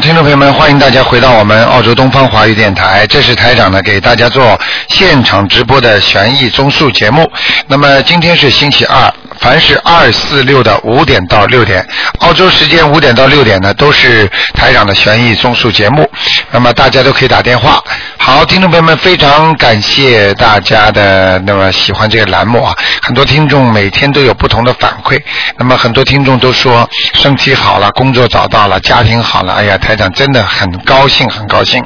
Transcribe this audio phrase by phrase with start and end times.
[0.00, 4.58] 听众朋友们，欢迎大家回到我们澳洲东方华语电台，这是台长呢给大家做
[4.88, 7.28] 现场直播的悬疑综述节目。
[7.66, 11.84] 那么今天是星期二，凡是二四六的五点到六点，
[12.20, 16.08] 澳洲时间五点到六点呢都是台长的悬疑综述节目。
[16.50, 17.82] 那么大家都可以打电话。
[18.28, 25.18] 好，听众朋友们，非常感谢大家的那么喜欢这个栏目啊，很多听众每天都有不同的反馈。
[25.56, 31.82] 那么很多听众都说身体好了，工作找到了，家庭好了，哎呀，台长真的很高兴，很高兴。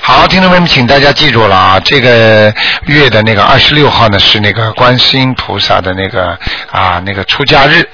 [0.00, 6.38] 好，听众朋友们，请大家记住了啊，这个月的那个二十六号呢是那个观世音菩萨的那个
[6.70, 7.84] 啊那个出家日。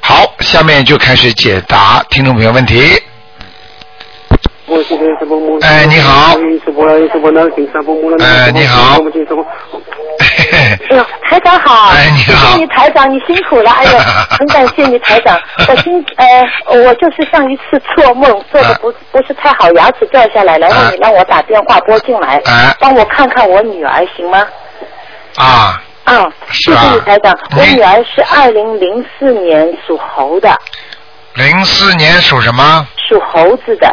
[0.00, 2.90] 好，下面就开始解答听众朋友问题。
[5.62, 6.36] 哎，你好。
[8.18, 8.98] 哎，你好。
[10.90, 11.90] 哎呦，台长好！
[11.90, 12.46] 哎，你好！
[12.48, 13.70] 谢谢你台长，你辛苦了。
[13.70, 13.98] 哎呦，
[14.30, 15.38] 很感谢你台长。
[15.68, 16.26] 我今呃，
[16.84, 22.40] 我就是上一次做梦做的不不是太好，牙齿掉下来了，然后你让我打电话拨进来，
[22.80, 24.46] 帮我看看我女儿行吗？
[25.36, 25.82] 啊。
[26.06, 27.34] 嗯，谢谢你台长。
[27.56, 30.54] 我女儿是二零零四年属猴的。
[31.34, 32.86] 零四年属什么？
[33.08, 33.88] 属猴子的。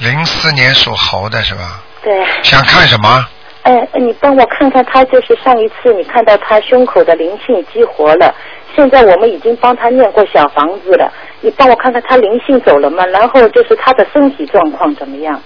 [0.00, 1.82] 零四年属猴的是吧？
[2.02, 2.26] 对。
[2.42, 3.26] 想看什么？
[3.62, 8.34] 哎，你帮我看看，他就是上一次你看到他胸口的灵性激活了，
[8.74, 13.04] 现在我们已经帮他念过小房子了，你帮我看看他灵性走了吗？
[13.06, 15.42] 然后就是他的身体状况怎么样？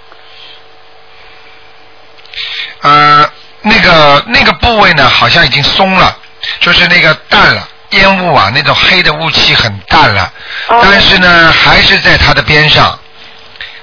[2.82, 3.28] 呃，
[3.62, 6.16] 那个那个部位呢，好像已经松了，
[6.60, 10.32] 就是那个淡了，烟雾啊，那种黑的雾气很淡了，
[10.68, 12.96] 但是呢，还是在他的边上。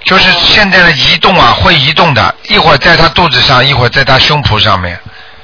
[0.06, 4.98] 就是现在的移动啊，会移动的，一会儿在他肚子上，一会儿在他胸脯上面。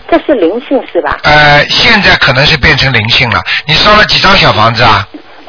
[0.09, 1.17] 这是灵性是吧？
[1.23, 3.42] 呃，现在可能是变成灵性了。
[3.66, 5.08] 你烧了几张小房子啊？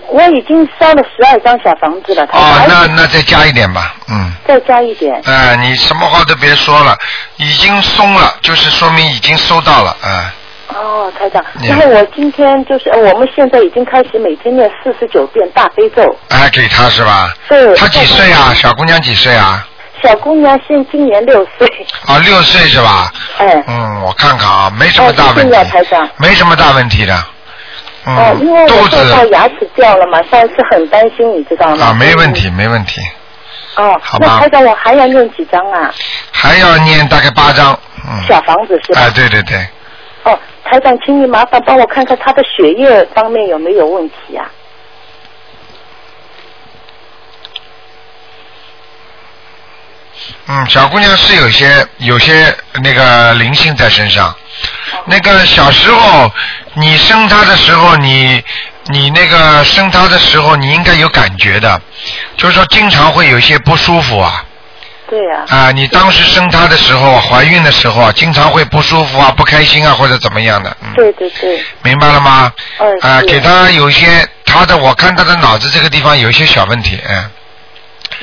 [0.09, 2.25] 我已经烧了十二张小房子了。
[2.33, 4.33] 哦，那那再加一点吧，嗯。
[4.47, 5.21] 再加一点。
[5.25, 6.97] 哎，你什么话都别说了，
[7.37, 10.33] 已经松了，就是说明已经收到了，啊。
[10.69, 16.03] 哦，台长，然后我今天就是我们现在已经开始每天念四十九遍大悲咒。
[16.29, 17.33] 哎，给他是吧？
[17.49, 17.75] 对。
[17.77, 18.53] 他几岁啊？
[18.55, 19.67] 小姑娘几岁啊？
[20.03, 21.67] 小姑娘现今年六岁。
[22.07, 23.11] 啊，六岁是吧？
[23.39, 23.65] 哎。
[23.67, 25.57] 嗯，我看看啊，没什么大问题。
[25.57, 26.09] 哦，台长。
[26.19, 27.15] 没什么大问题的。
[28.05, 31.87] 哦，因为我做到牙齿掉了嘛，上次很担心，你知道吗？
[31.87, 33.01] 啊，没问题，没问题。
[33.77, 33.99] 哦。
[34.03, 34.41] 好吧。
[34.41, 35.91] 那台长，我还要念几张啊？
[36.33, 37.73] 还要念大概八张。
[38.07, 38.23] 嗯。
[38.29, 39.01] 小房子是吧？
[39.01, 39.67] 哎，对对对。
[40.25, 40.39] 哦。
[40.69, 44.45] 台长，请你麻烦帮我看看他的血液方面有没有问题呀？
[50.49, 54.35] 嗯，小姑娘是有些有些那个灵性在身上。
[55.05, 56.31] 那个小时候
[56.75, 58.43] 你生她的时候，你
[58.87, 61.81] 你那个生她的时候，你应该有感觉的，
[62.37, 64.45] 就是说经常会有一些不舒服啊。
[65.09, 65.45] 对呀。
[65.49, 70.77] 啊，你当时生他的时候，怀孕的时候啊，经常会不舒服啊，不开心啊，或者怎么样的。
[70.95, 71.65] 对对对。
[71.83, 72.53] 明白了吗？
[72.79, 72.99] 嗯。
[73.01, 77.31] 啊，给他有一些他的，我看他的脑子这个地方有一些小问题，嗯。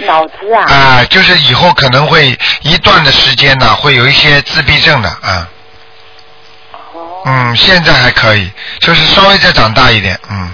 [0.05, 0.63] 脑子啊。
[0.71, 5.47] 啊，就是以后可能会一段的时间呢，会有一些自闭症的啊。
[6.93, 7.21] 哦。
[7.25, 10.51] 嗯，现在还可以，就是稍微再长大一点，嗯。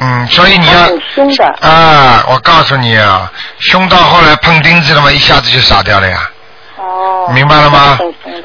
[0.00, 2.24] 嗯，所以你要凶的啊！
[2.28, 6.30] 我告诉你啊，凶到后来碰钉子了嘛，一下子就傻掉了呀。
[6.76, 7.30] 哦。
[7.32, 7.98] 明白了吗？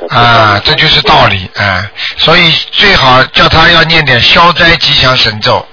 [0.10, 1.86] 啊，这就是道理啊，
[2.18, 5.66] 所以最好叫他要念点消灾吉祥神咒。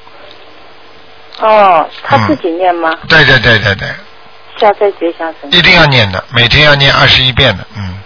[1.40, 2.90] 哦，他自己念吗？
[3.08, 3.88] 对对对对对。
[4.60, 5.52] 消灾吉祥神。
[5.52, 7.98] 一定要念的，每天要念二十一遍的，嗯。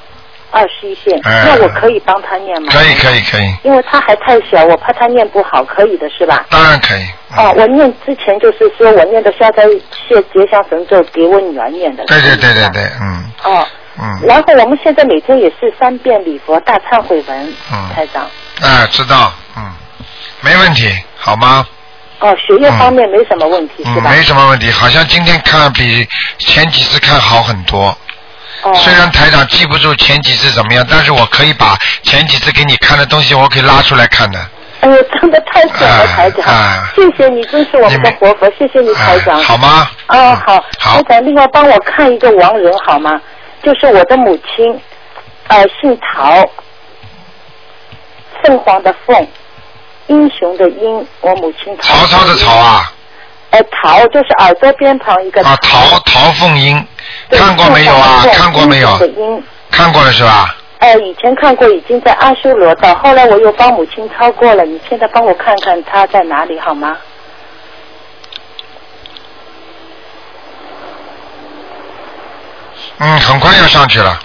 [0.52, 2.68] 二十一遍，那我可以帮他念吗？
[2.70, 3.54] 可以可以可以。
[3.64, 6.44] 因为他还太小，我怕他念不好，可以的是吧？
[6.50, 7.04] 当然可以。
[7.36, 12.04] 哦，我念之前就是说我念的消灾谢吉祥神咒给我女儿念的。
[12.04, 13.24] 对对对对对，嗯。
[13.44, 13.66] 哦。
[13.98, 14.20] 嗯。
[14.26, 17.54] 然后我们现在每天也是三遍礼佛大忏悔文，
[17.94, 18.22] 台长。
[18.60, 19.72] 啊，知道，嗯，
[20.42, 21.66] 没问题，好吗？
[22.20, 24.10] 哦，学业方面没什么问题，是吧？
[24.10, 26.06] 没什么问题，好像今天看比
[26.38, 27.96] 前几次看好很多。
[28.74, 34.38] 虽然台长记不住前几次怎么样，但是我可以把前几次给你看的东西，我可以拉出来看的。
[34.80, 36.44] 哎呦，真的太爽了，台长！
[36.94, 39.40] 谢谢你，真是我们的活佛，谢谢你，台长。
[39.42, 39.88] 好吗？
[40.06, 41.02] 啊，好。
[41.02, 43.20] 台长，另外帮我看一个亡人好吗？
[43.62, 44.80] 就是我的母亲，
[45.46, 46.44] 呃，姓陶，
[48.42, 49.28] 凤凰的凤，
[50.08, 51.76] 英雄的英，我母亲。
[51.80, 52.92] 曹操的曹啊。
[53.50, 55.40] 呃，陶就是耳朵边旁一个。
[55.44, 56.84] 啊，陶陶凤英，
[57.32, 58.24] 看过没有啊？
[58.34, 59.42] 看过没有？
[59.70, 60.54] 看过了是吧？
[60.78, 64.64] 哎，以前看过，已经在阿修罗道，后来我又帮母亲超过了。
[64.64, 66.96] 你现在帮我看看他在哪里好吗？
[72.98, 74.18] 嗯，很快要上去了。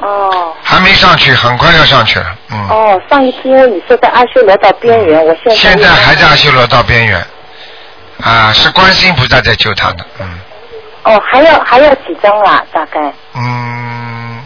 [0.00, 0.54] 哦。
[0.62, 2.26] 还没上去，很快要上去了。
[2.50, 2.68] 嗯。
[2.68, 7.26] 哦，上一天你说在阿修罗道边缘，我现在现在还在阿修罗道边缘，
[8.22, 10.26] 啊，是观音菩萨在救他的，嗯。
[11.08, 12.62] 哦，还要还要几张啦？
[12.72, 14.42] 大概嗯，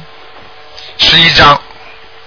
[0.99, 1.59] 十一张，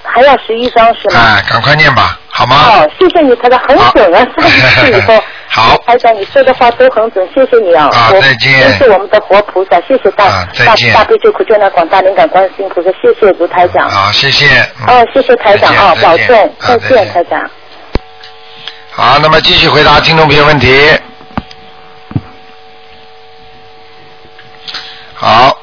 [0.04, 1.20] 还要十一张是吗？
[1.20, 2.56] 哎，赶快念吧，好吗？
[2.68, 4.28] 哦，谢谢你，台长很准啊！
[4.36, 4.62] 好 上一
[4.92, 7.88] 次以后， 好台长你说的话都很准，谢谢你啊！
[7.94, 13.90] 啊再见真是我们的活菩萨，谢谢大、啊再大见大悲救苦救难广大灵感观世音菩萨，谢谢卢台长。
[13.90, 14.48] 好，谢谢。
[14.82, 17.50] 嗯哦，谢谢台长啊，保重，啊再见，台长。
[18.92, 20.92] 好，那么继续回答听众朋友问题。
[25.26, 25.58] 好，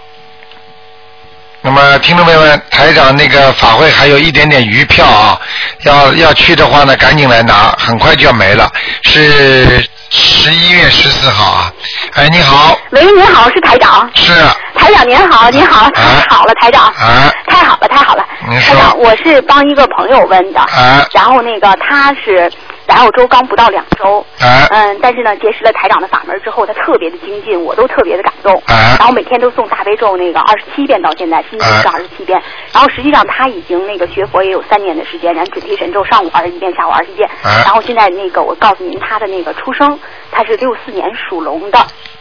[1.60, 5.40] 那么听众朋友们，台长那个法会还有一点点余票啊，
[5.84, 8.68] 要要去的话呢，赶紧来拿，很快就要没了，
[9.04, 11.72] 是十一月十四号啊。
[12.14, 14.10] 哎，你好，喂，你好，是台长。
[14.16, 14.32] 是。
[14.74, 17.30] 台长您好，您好，太好了，台长，啊。
[17.46, 18.26] 太好了，太好了。
[18.48, 18.74] 您说。
[18.74, 21.06] 台长，我是帮一个朋友问的，啊。
[21.12, 22.50] 然后那个他是
[22.87, 28.55] 来澳洲刚不到两周，啊嗯，但是呢，结识了台长的法门之后，他特别的精进，我都特别的感动。
[28.67, 32.40] 啊然后每天都诵大悲咒那个二十七遍到现在，心经是啊二十七遍。
[32.73, 37.29] 然后实际上他已经那个学佛也有三年的时间，然后准提神咒上午二十一遍，下午二十一遍。
[37.43, 39.99] 啊然后现在那个我告诉您他的那个出生，
[40.31, 41.79] 他是六四年属龙的，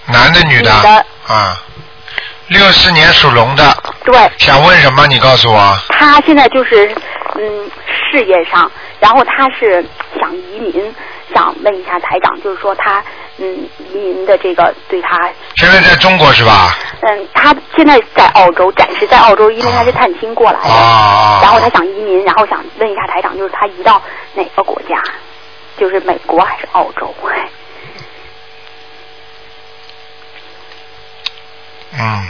[0.08, 1.58] 男的女的女的啊？
[2.48, 3.64] 六四年属龙的，
[4.04, 4.14] 对。
[4.38, 5.08] 想问什么？
[5.08, 5.78] 你告诉我。
[5.90, 6.94] 他现在就是
[7.36, 7.72] 嗯
[8.12, 8.70] 事业上，
[9.00, 9.84] 然后他是
[10.20, 10.94] 想移民，
[11.34, 13.04] 想问一下台长，就是说他
[13.38, 15.18] 嗯移民的这个对他
[15.56, 16.76] 现在在中国是吧？
[17.02, 21.40] 嗯他现在在澳洲，暂时在澳洲，因为他是探亲过来的，啊。
[21.42, 24.02] 然后他想移民，然后想问一下台长，就是他移到
[24.36, 25.02] 哪个国家？
[25.78, 27.16] 就是美国还是澳洲？
[31.94, 32.26] 嗯，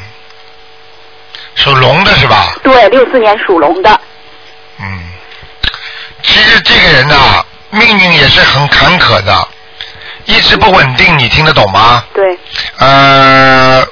[1.54, 2.56] 属龙的是吧？
[2.64, 4.00] 对，六四年属龙的。
[4.80, 5.11] 嗯，
[6.24, 9.48] 其实这个人呐、命运也是很坎坷的，
[10.26, 12.04] 一直不稳定，你听得懂吗？
[12.14, 12.38] 对，
[12.78, 13.84] 呃，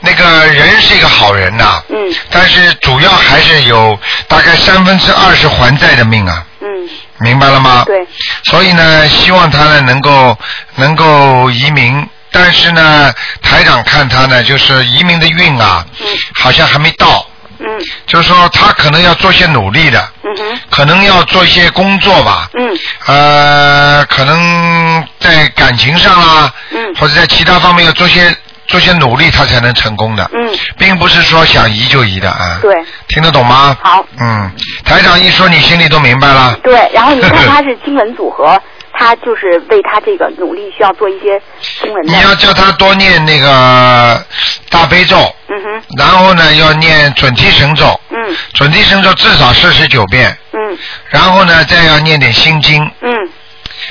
[0.00, 1.96] 那个人是一个好人呐、嗯。
[2.30, 3.98] 但是主要还是有
[4.28, 6.66] 大概三分之二是还债的命啊，嗯，
[7.18, 7.82] 明白了吗？
[7.86, 8.06] 对，
[8.44, 10.36] 所以呢，希望他呢能够
[10.76, 13.12] 能够移民，但是呢，
[13.42, 16.06] 台长看他呢，就是移民的运啊，嗯。
[16.34, 17.26] 好像还没到，
[17.66, 17.84] 嗯。
[18.06, 22.78] 就是说他可能要做些努力的，嗯哼，可能要做一些工作吧，嗯。
[23.06, 26.94] 呃，可能在感情上啦，嗯。
[26.96, 28.34] 或者在其他方面要做些
[28.66, 32.74] 做些努力，他才能成功的，嗯，并不是说想移就移的啊，对。
[33.08, 33.76] 听得懂吗？
[33.82, 34.04] 好。
[34.20, 34.50] 嗯，
[34.84, 38.60] 台长一说你心里都明白了，对，然后你看他是 经文组合，
[38.92, 41.40] 他就是为他这个努力需要做一些
[41.82, 42.12] 经文的。
[42.12, 44.24] 你要叫他多念那个
[44.70, 45.16] 大悲咒，
[45.96, 48.16] 然后呢要念准提神咒，嗯。
[48.54, 50.78] 准提神咒至少四十九遍，嗯。
[51.08, 53.10] 然后呢再要念点心经，嗯。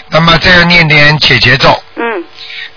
[0.10, 1.82] 那么再要念点解结咒。
[1.96, 2.04] 嗯。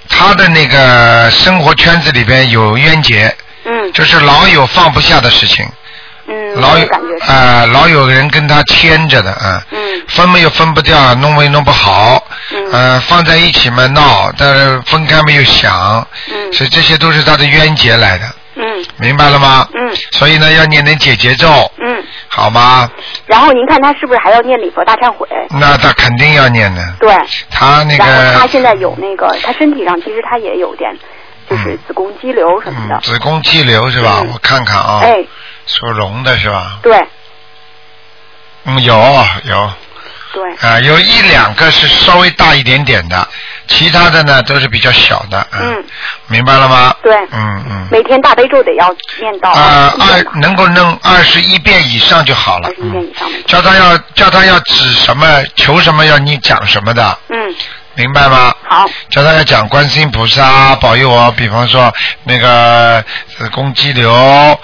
[0.08, 3.34] 他的那个生活圈子里边有冤结，
[3.64, 3.92] 嗯。
[3.92, 5.66] 就是老有放不下的事情，
[6.28, 6.86] 嗯，老有。
[7.26, 9.64] 啊、老有人跟他牵着的啊。
[9.70, 9.78] 嗯。
[10.08, 12.72] 分没有分不掉，弄没弄不好，嗯。
[12.72, 16.52] 呃，放在一起嘛闹，但是分开没有想，嗯。
[16.52, 19.68] 所以这些都是他的冤结来的，嗯明白了吗？
[19.74, 21.46] 嗯所以呢，要念点解结咒，
[21.78, 22.90] 嗯，好吗？
[23.26, 25.26] 然后您看他是不是还要念礼佛大忏悔？
[25.60, 27.14] 那他肯定要念的，对，
[27.50, 30.90] 他那然后他现在有那个，他身体上其实他也有点，
[31.50, 32.96] 就是子宫肌瘤什么的。
[32.96, 34.20] 嗯子宫肌瘤是吧？
[34.22, 35.24] 嗯我看看啊，哎，
[35.66, 36.78] 属龙的是吧？
[36.82, 37.06] 对
[38.64, 38.94] 嗯，有
[39.44, 39.70] 有
[40.36, 43.26] 对，啊、有一两个是稍微大一点点的，
[43.68, 45.82] 其他的呢都是比较小的，嗯，
[46.26, 46.94] 明白了吗？
[47.02, 47.88] 对嗯嗯。
[47.90, 52.74] 每天大悲咒得要念到啊，二能够弄二十一遍以上就好了二。
[52.74, 53.42] 十一遍嗯以上的。
[53.46, 57.54] 叫他要叫他要指什么求什么要你讲什么的，嗯，
[57.94, 58.54] 明白吗？
[58.68, 61.90] 好，叫他要讲观世音菩萨保佑我，比方说
[62.24, 63.02] 那个
[63.38, 64.10] 子宫肌瘤，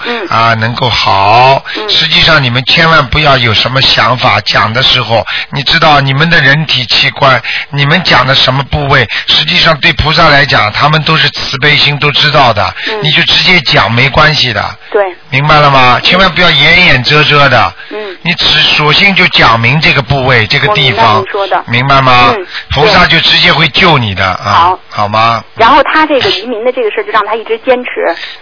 [0.05, 0.27] 嗯。
[0.29, 1.63] 啊能够好。
[1.75, 1.89] 嗯。
[1.89, 12.99] 实际上你们千万不要有什么想法，讲的时候，你知道你们的人体器官，你们讲的什么部位，实际上对菩萨来讲，他们都是慈悲心都知道的，嗯。
[13.03, 14.63] 你就直接讲没关系的。
[14.91, 15.99] 对，明白了吗？
[16.03, 17.73] 千万不要掩掩遮遮的。
[17.91, 17.97] 嗯。
[18.21, 22.33] 你只索性就讲明这个部位、这个地我明白方明白吗？
[22.35, 25.43] 嗯菩萨就直接会救你的啊，好好吗？
[25.55, 27.89] 然后他这个移民的这个事儿，就让他一直坚持。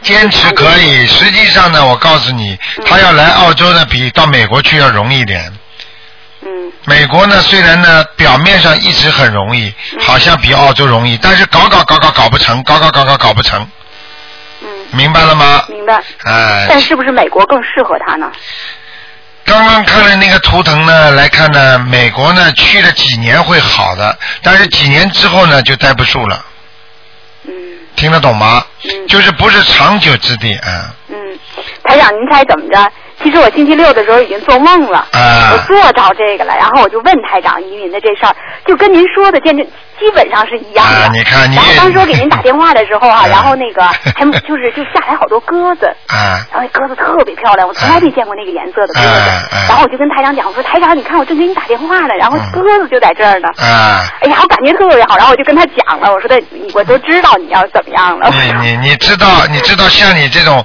[0.02, 5.52] 坚持可以，实际上呢，我告诉你，嗯他要来澳洲呢，比到美国去要容易一点。
[6.44, 13.66] 嗯美国呢，虽然呢表面上一直很容易，嗯好像比澳洲容易，但是搞搞搞搞搞不成，搞搞搞搞搞不成，
[14.62, 15.64] 嗯明白了吗？
[15.70, 16.04] 明白。
[16.26, 18.30] 哎、但是不是美国更适合他呢？
[19.46, 26.46] 刚刚看了那个图腾呢，来看呢，美国呢去了几年会好的，但是几年之后呢就待不住了，
[27.46, 27.52] 嗯
[27.96, 28.66] 听得懂吗？
[28.84, 30.94] 嗯就是不是长久之地啊。
[31.10, 31.16] 嗯，
[31.84, 32.92] 台长，您猜怎么着？
[33.24, 38.36] 其实我星期六的时候已经做梦了，啊我做着这个了，然后我就问台长移民的这事儿，
[38.66, 39.66] 就跟您说的见证
[40.00, 40.98] 基本上是一样的。
[41.06, 45.86] 啊你看你也然后当时我给您 打电话的时候啊，啊然后那个还 就是就下来好多鸽子。
[46.08, 49.56] 啊然后那鸽子特别漂亮，我从来没见过那个颜色的鸽子。
[49.68, 53.48] 然后我就跟台长讲，我说台长，你看我正给你打电话呢，然后嗯鸽子就在这儿呢。
[53.58, 54.02] 啊！
[54.22, 56.42] 哎呀，我感觉特别好，然后我就跟他讲了，我说的
[56.74, 58.30] 我都知道你要怎么样了。
[58.32, 60.64] 你你你知道你知道像你这种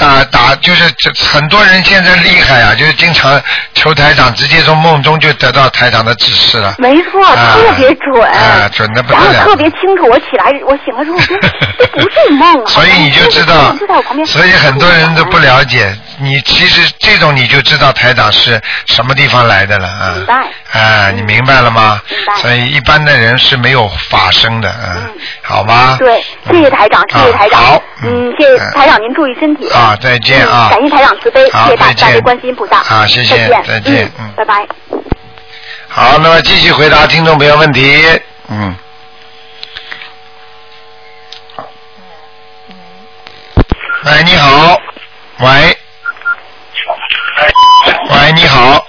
[0.00, 3.40] 打打就是这很多人现在厉害啊，就是经常
[3.74, 6.74] 求台长，直接从梦中就得到台长的指示了。
[6.78, 10.06] 没错，啊特别准，啊准的不得了然后特别清楚。
[10.08, 11.18] 我起来，我醒了之后，
[11.78, 13.76] 这不是梦啊，所以你就知道
[14.26, 20.14] 所以很多人都不了解你，其实这种你就知道台长是什么地方来的了啊。
[20.14, 20.34] 明白
[20.72, 22.00] 啊，你明白了吗？
[22.08, 25.96] 明白所以一般的人是没有法生的，嗯嗯，好吗？
[25.98, 27.80] 对，谢谢台长，谢谢台长。
[28.02, 29.68] 嗯，谢谢台长，您注意身体。
[29.70, 30.76] 啊，再见啊嗯！
[30.76, 32.78] 感谢台长慈悲，谢谢大再见大悲观世音菩萨。
[32.78, 34.66] 啊谢谢再见，嗯嗯，拜拜。
[35.88, 38.06] 好，那么继续回答听众朋友问题。
[38.48, 38.76] 嗯。
[44.04, 44.78] 喂，你好。
[45.40, 45.79] 喂。
[48.30, 48.86] 喂，你好。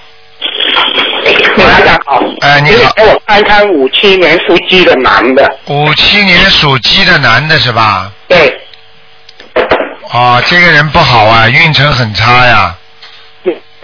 [1.56, 8.08] 台长好，哎你好给我看看五七年属鸡的男的，五七年属鸡的男的是吧？
[8.28, 8.56] 对，
[10.12, 12.76] 哦，这个人不好啊，运程很差呀，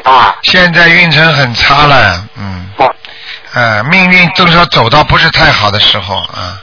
[0.04, 2.94] 啊，现在运程很差了，嗯，好，
[3.54, 6.62] 呃，命运都说走到不是太好的时候啊。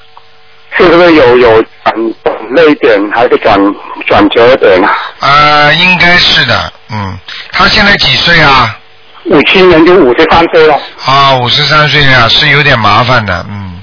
[0.78, 3.60] 是不是有有转转泪点还是转
[4.08, 4.96] 转折点啊？
[5.20, 7.18] 呃，应该是的，嗯，
[7.52, 8.78] 他现在几岁啊？
[9.26, 13.80] 五七年就五十三岁了，啊，五十三岁啊，是有点麻烦的，嗯，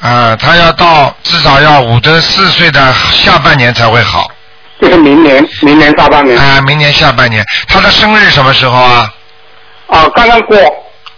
[0.00, 4.30] 啊，他要到至少要五十四岁的下半年才会好，
[4.80, 6.38] 就是明年明年下半年。
[6.38, 9.10] 啊，明年下半年，他的生日什么时候啊？
[9.86, 10.58] 啊，刚刚过，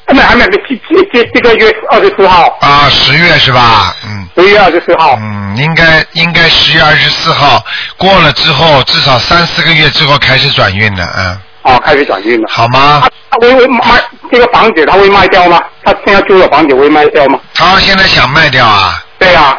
[0.06, 0.58] 还没还没这
[0.88, 3.94] 这这这个月二十四号，啊，十月是吧？
[4.04, 4.28] 嗯。
[4.36, 7.64] 十月二十四号，嗯，应该应该十月二十四号
[7.96, 12.48] 过了之后，至少三四个月之后开始转运的，嗯，啊，开始转运了。
[12.48, 13.10] 好吗他？
[13.30, 15.60] 他会会卖这个房子，他会卖掉吗？
[15.82, 17.40] 他现在租的房子会卖掉吗？
[17.54, 19.58] 他现在想卖掉啊，对呀、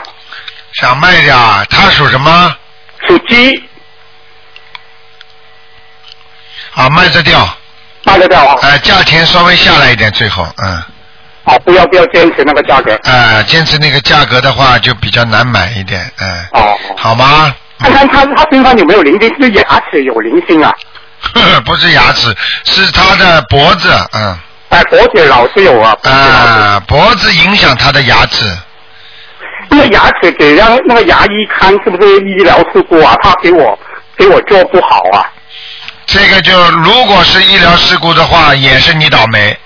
[0.73, 2.55] 想卖掉啊，他属什么？
[3.07, 3.63] 属鸡，
[6.75, 7.47] 啊，卖得掉，
[8.03, 8.55] 卖得掉啊。
[8.61, 10.73] 呃，价钱稍微下来一点最后，嗯，
[11.45, 12.97] 啊，不要不要坚持那个价格。
[13.03, 17.53] 呃，坚持那个价格的话就比较难买一点，嗯，哦，好吗？
[17.77, 20.73] 看看他他身上有没有灵性，是牙齿有灵性啊？
[21.33, 24.37] 呵 呵不是牙齿，是他的脖子，嗯，
[24.69, 28.45] 哎，脖子老是有啊，啊，脖子影响他的牙齿，
[29.69, 33.15] 那个牙齿给让那个牙医看是不是医疗事故啊？
[33.21, 33.77] 他给我
[34.17, 35.25] 给我做不好啊。
[36.05, 39.57] 这个就如果是医疗事故的话，也是你倒霉，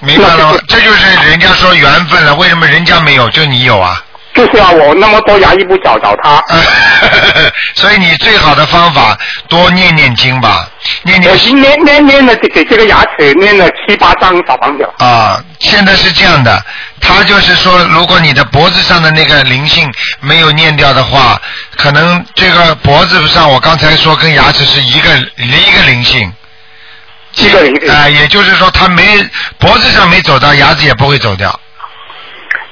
[0.00, 0.58] 明白了吗？
[0.66, 4.02] 这就是人家说缘分了，为什么人家没有，就你有啊？
[4.34, 6.42] 就是啊，我那么多牙医不找找他，
[7.76, 9.16] 所以你最好的方法
[9.48, 10.68] 多念念经吧，
[11.02, 14.94] 念念我已经念念念了给给这个牙齿念了七八张小房子了。
[15.06, 15.44] 啊。
[15.58, 16.64] 现在是这样的，
[17.00, 19.88] 他就是说，如果你的脖子上的那个灵性
[20.20, 21.40] 没有念掉的话，
[21.76, 26.32] 可能这个脖子上我刚才说跟牙齿是一个一个灵性。
[27.36, 29.04] 一个灵性啊、也就是说，他没
[29.58, 31.58] 脖子上没走到，牙齿也不会走掉。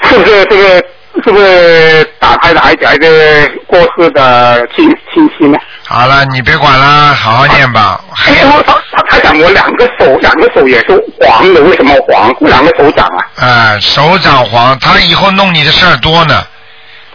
[0.03, 0.85] 是不是这个
[1.25, 5.59] 是不是打胎的孩子还是过世的亲亲戚呢？
[5.87, 8.01] 好了，你别管了，好好念吧。
[8.15, 10.87] 还哎，我他他他讲我两个手两个手也是
[11.21, 12.33] 黄的，为什么黄？
[12.41, 13.45] 两个手掌啊？
[13.45, 16.45] 啊、手掌黄，他以后弄你的事儿多呢。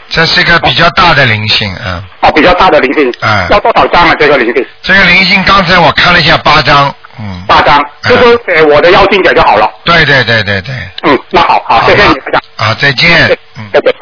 [0.08, 3.12] 这是一个比较大的灵性，嗯，哦，比较大的灵性。
[3.22, 4.14] 哎要多少张啊？
[4.20, 9.70] 这个灵性这个灵性刚才我看了一下八张，嗯，八张，哎就是给我的邀请者就好了。
[9.84, 12.42] 对对对对对，嗯，那好好，谢谢你，台长。
[12.58, 13.94] 啊，再见，嗯，再见。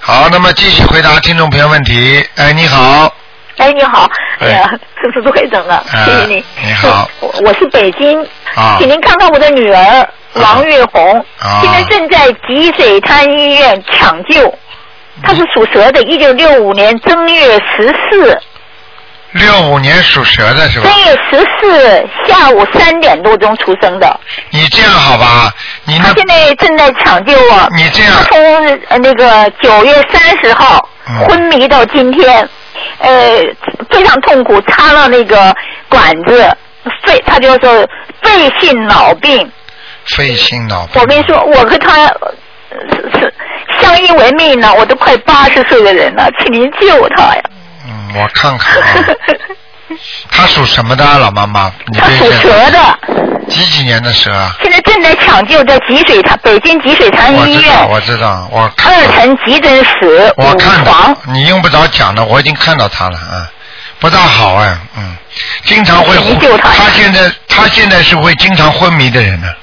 [0.00, 2.24] 好，那么继续回答听众朋友问题。
[2.36, 3.12] 哎，你好，
[3.56, 4.08] 哎，你好，
[4.40, 5.84] 哎哎呀，是不是会整了？
[5.92, 6.44] 哎谢谢你。
[6.62, 8.20] 你好我我是北京，
[8.54, 14.52] 啊请您看看我的女儿王月红，啊现在正在积水滩医院抢救。
[15.22, 18.36] 她是属蛇的，一九六五年正月十四，
[19.34, 20.88] 六五年属蛇的是吧？
[20.88, 24.20] 三月十四下午三点多钟出生的。
[24.50, 25.52] 你这样好吧？
[25.84, 27.68] 你那现在正在抢救啊。
[27.74, 32.48] 你这样她从呃那个九月三十号嗯昏迷到今天，
[32.98, 33.42] 呃，
[33.90, 35.52] 非常痛苦，插了那个
[35.88, 36.56] 管子，
[37.04, 37.84] 肺，他就说
[38.22, 39.50] 肺性脑病。
[40.06, 41.00] 肺性脑病。
[41.02, 42.34] 我跟你说，我和他呃
[42.92, 43.34] 是是
[43.80, 47.42] 相依为命呢，我都快八十岁的人了，请您救他呀！
[48.14, 48.84] 嗯，我看看啊，
[50.30, 51.70] 他属什么的啊，老妈妈？
[51.88, 52.98] 你他属蛇的，
[53.48, 54.54] 几几年的蛇啊？
[54.62, 63.50] 现在正在抢救在积水潭北京积水潭医我知道，院我知道，我看二层急诊室五我看到，，你用不着讲了，我已经看到他了啊，
[64.00, 65.16] 不大好哎，嗯，
[65.64, 66.16] 经常会
[66.58, 69.54] 他他现在他现在是会经常昏迷的人呢，啊，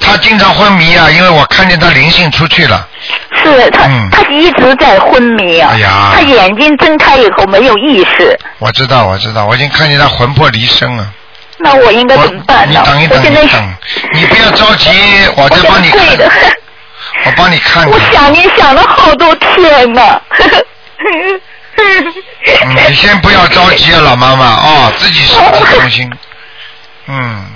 [0.00, 2.86] 他经常昏迷啊，因为我看见他灵性出去了，
[3.42, 11.12] 是他、嗯他一直在昏迷啊，哎呀他眼睛睁开以后没有意识，我知道我知道，我已经看见他魂魄离身了。
[11.58, 12.82] 那我应该怎么办呢？
[12.98, 13.74] 你等一等，你等，
[14.14, 14.88] 你不要着急，
[15.36, 16.00] 我再帮你看
[17.26, 17.98] 我帮你看我。
[18.12, 20.20] 想你想了好多天呢。
[21.02, 21.40] 嗯，
[22.88, 26.10] 你先不要着急啊，老妈妈哦，自己身体当心。
[27.08, 27.46] 嗯，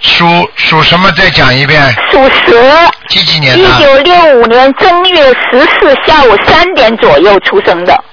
[0.00, 1.10] 属属什么？
[1.12, 1.82] 再讲一遍。
[2.10, 3.80] 属蛇，几几年的一的？
[3.80, 8.04] 九六五年正月十四下午三点左右出生的。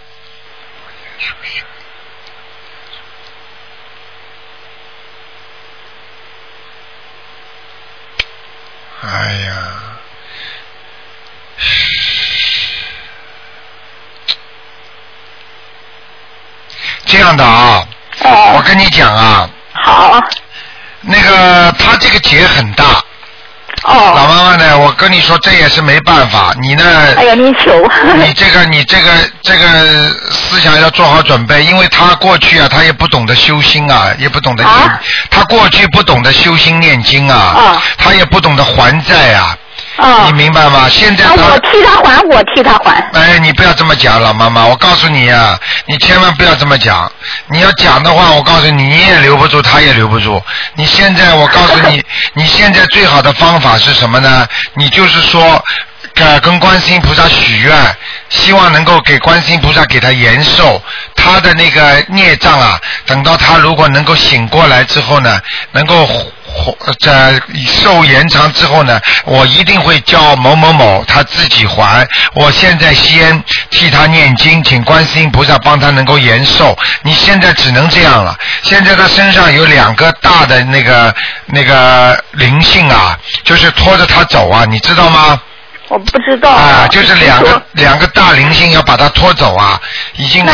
[9.05, 9.51] 哎呀，
[17.05, 17.85] 这样的啊，
[18.21, 20.17] 我哦，跟你讲啊，好，
[21.03, 22.85] 那个他这个结很大，
[23.83, 23.93] 哦。
[24.15, 26.83] 老哦，妈妈呢，我跟你说这也是没办法，你呢？
[27.17, 27.85] 哎呀，你求，
[28.17, 29.67] 你这个你这个这个
[30.31, 34.63] 思想要做好准备，因为他过去啊，他也不懂得修心啊，也不懂得
[35.29, 37.83] 他过去不懂得修心念经啊，啊。
[37.97, 39.57] 他也不懂得还债啊，
[39.97, 40.87] 啊你，明白吗？
[40.89, 42.95] 现在啊，我替他还，我替他还。
[43.13, 47.11] 哎，你不要这么讲，老妈妈，我告诉你啊，你千万不要这么讲。
[47.47, 50.41] 你要讲的话，我告诉你，你也留不住，他也留不住。
[50.75, 52.03] 你现在，我告诉你，
[52.33, 54.47] 你现在最好的方法是什么呢？
[54.73, 55.63] 你就是说，
[56.15, 57.95] 呃，跟观世音菩萨许愿，
[58.29, 60.81] 希望能够给观世音菩萨给他延寿，
[61.15, 65.39] 他的那个孽障啊，等到他如果能够醒过来之后呢，
[65.71, 66.09] 能够。
[66.99, 67.11] 这
[67.67, 72.07] 寿延长之后呢，我一定会叫某某某他自己还。
[72.33, 76.77] 我现在先替他念经，请观世音菩萨帮他能够延寿。
[77.01, 78.35] 你现在只能这样了。
[78.61, 81.13] 现在他身上有两个大的那个
[81.47, 85.39] 那个灵性啊，就是拖着他走啊，你知道吗？
[85.89, 89.79] 我不知道啊，就是两个两个大灵性要把他拖走啊，
[90.15, 90.43] 已经。
[90.45, 90.53] 那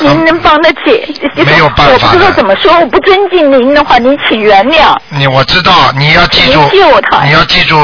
[0.00, 1.20] 您能帮得起？
[1.44, 4.96] 没有办法我不知道怎么说，我不尊敬您的话，您请原谅。
[5.10, 7.76] 你我知道，你要记住您救他，你要记住，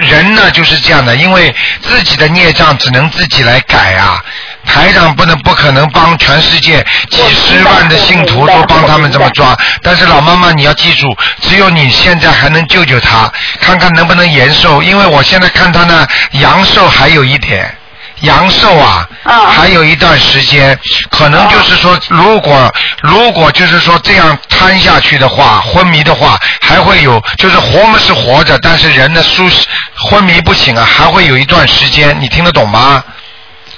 [0.00, 4.22] 人呢就是这样的，因为自己的孽障只能自己来改啊。
[4.64, 11.06] 台长不能不可能帮全世界几十万的信徒都帮他们这么抓，但是老妈妈你要记住，
[11.40, 13.30] 只有你现在还能救救他，
[13.60, 17.76] 看看能不能延寿，因为我现在看他呢阳寿还有一点。
[18.22, 20.78] 阳寿啊，啊还有一段时间，
[21.10, 29.48] 可能就是说，如果如果就是说这样瘫下去的话，昏迷的话，还会有，就是活嘛是活着，但是人的苏
[29.96, 33.02] 昏迷不醒啊，还会有一段时间，你听得懂吗？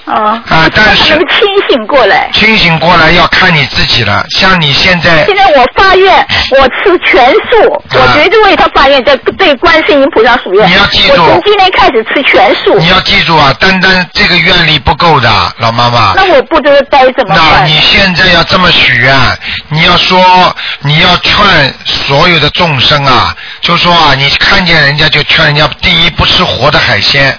[0.05, 1.39] 啊啊但是能清
[1.69, 2.31] 醒过来。
[2.33, 6.27] 清醒过来要看你自己了，像你现在现在我发愿，
[6.59, 10.65] 我吃全素，我绝对为他发愿，在对观世音菩萨许愿。
[10.65, 12.79] 啊你要记住我从今天开始吃全素。
[12.79, 16.13] 你要记住啊，单单这个愿力不够的，老妈妈。
[16.17, 17.67] 那我不知道该怎么那办。
[17.67, 19.15] 你现在要这么许愿，
[19.69, 21.35] 你要说，你要劝
[21.85, 27.39] 所有的众生啊，就说啊，你看见人家就劝人家，第一不吃活的海鲜，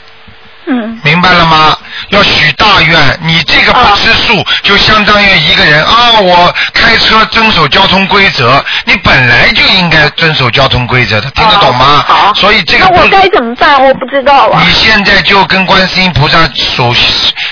[0.67, 1.78] 嗯明白了吗？
[2.10, 12.06] 要许大愿，你这个不吃素，就相当于一个人啊，我开车遵守交通规则，你本来就应该遵守交通规则的，听得懂吗？
[12.08, 12.34] 哦好。
[12.34, 13.84] 所以这个那我该怎么办？
[13.84, 14.71] 我不知道啊你。
[14.73, 16.93] 现在就跟观世音菩萨首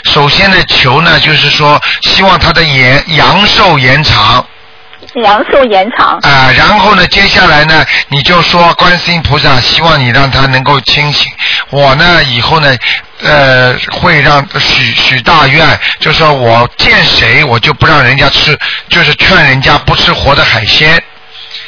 [0.06, 4.45] 首先的求呢，就是说希望他的延阳寿延长
[5.21, 6.17] 阳寿延长。
[6.19, 11.32] 啊、然后呢，接下来呢，你就说观世音菩萨希望你让他能够清醒。
[11.69, 12.76] 我呢，以后呢，
[13.23, 18.58] 呃，会让许许大愿，就说我见谁我就不让人家吃，
[18.89, 21.02] 就是劝人家不吃活的海鲜。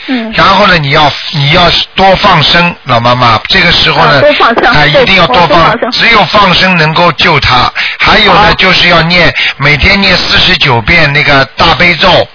[0.07, 0.31] 嗯。
[0.35, 7.71] 然后呢，你要你要多放生，老妈妈，这个时候呢，啊多放生哎，一定要多放放，生只有放生能够救他。
[7.99, 12.27] 还有呢，就是要念每天念四十九遍那个大悲咒，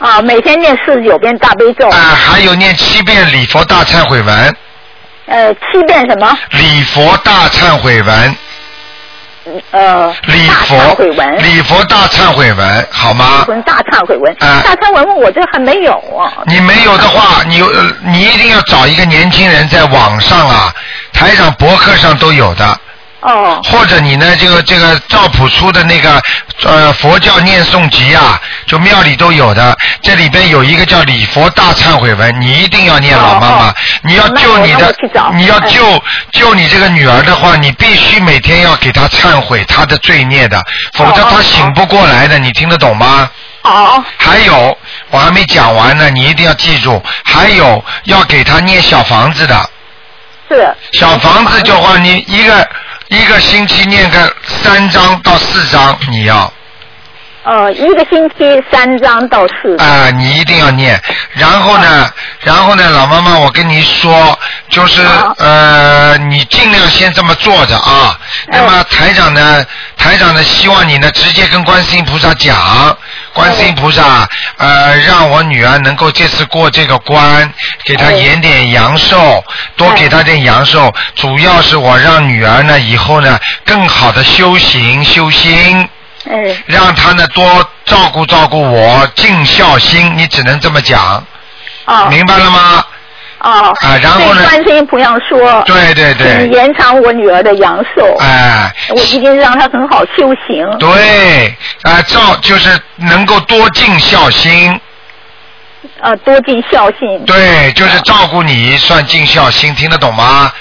[0.00, 4.56] 啊，每天念四十九遍大悲咒，啊，还有念七遍礼佛大忏悔文，
[5.26, 6.38] 呃，七遍什么？
[6.52, 8.36] 礼佛大忏悔文，
[9.72, 13.44] 呃礼佛忏悔文，礼佛大忏悔文，好吗？
[13.66, 16.32] 大忏悔文，啊大忏悔文我这还没有啊。
[16.46, 20.72] 你没有的话，你呃你一定要找一个年轻人在网上啊，
[21.12, 22.80] 台长博客上都有的。
[23.20, 26.20] 哦或者你呢，这个这个赵朴初的那个
[26.64, 29.76] 呃佛教念诵集啊，就庙里都有的。
[30.02, 34.94] 这里边有一个叫礼佛大忏悔文，你一定要念，哦老妈妈哦，你要救你的
[35.34, 36.02] 你要嗯救
[36.32, 40.62] 救你这个女儿的话，你必须每天要给她忏悔她的罪孽的，
[40.94, 43.28] 否则哦她醒不过来的，你听得懂吗？
[43.62, 44.78] 哦还有，
[45.10, 49.70] 我还没讲完呢，你一定要记住，还有要给她念小房子的。
[50.48, 50.74] 是。
[50.92, 52.66] 小房子就话你一个
[53.10, 56.52] 一个星期念个三章到四章，你要。
[57.42, 59.88] 呃一个星期三章到四张。
[59.88, 61.00] 啊、你一定要念。
[61.32, 62.08] 然后呢，
[62.42, 68.16] 然后呢，老妈妈，我跟你说，就是好呃，你尽量先这么坐着啊。
[68.48, 69.64] 那么台长呢，
[69.96, 72.96] 台长呢，希望你呢直接跟观世音菩萨讲，
[73.32, 77.50] 观世音菩萨，呃，让我女儿能够这次过这个关，
[77.86, 79.42] 给她哎延点阳寿，
[79.80, 80.92] 多给他点阳寿。
[81.14, 85.88] 主要是我让女儿呢以后呢更好的修行修心。
[86.30, 87.42] 哎让他呢多
[87.86, 91.24] 照顾照顾我，尽孝心，你只能这么讲，
[91.86, 92.84] 哦明白了吗？
[93.38, 93.74] 哦。
[93.80, 95.62] 啊然后呢对观世音菩萨说。
[95.62, 98.14] 对对对请延长我女儿的阳寿。
[98.20, 100.62] 哎，我一定让她很好修行。
[100.78, 104.78] 对，啊，照就是能够多尽孝心，
[106.00, 107.24] 呃，多尽孝心。
[107.26, 110.52] 对，就是照顾你算尽孝心，听得懂吗？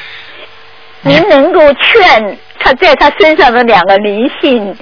[1.01, 4.75] 您能够劝他在他身上的两个灵性。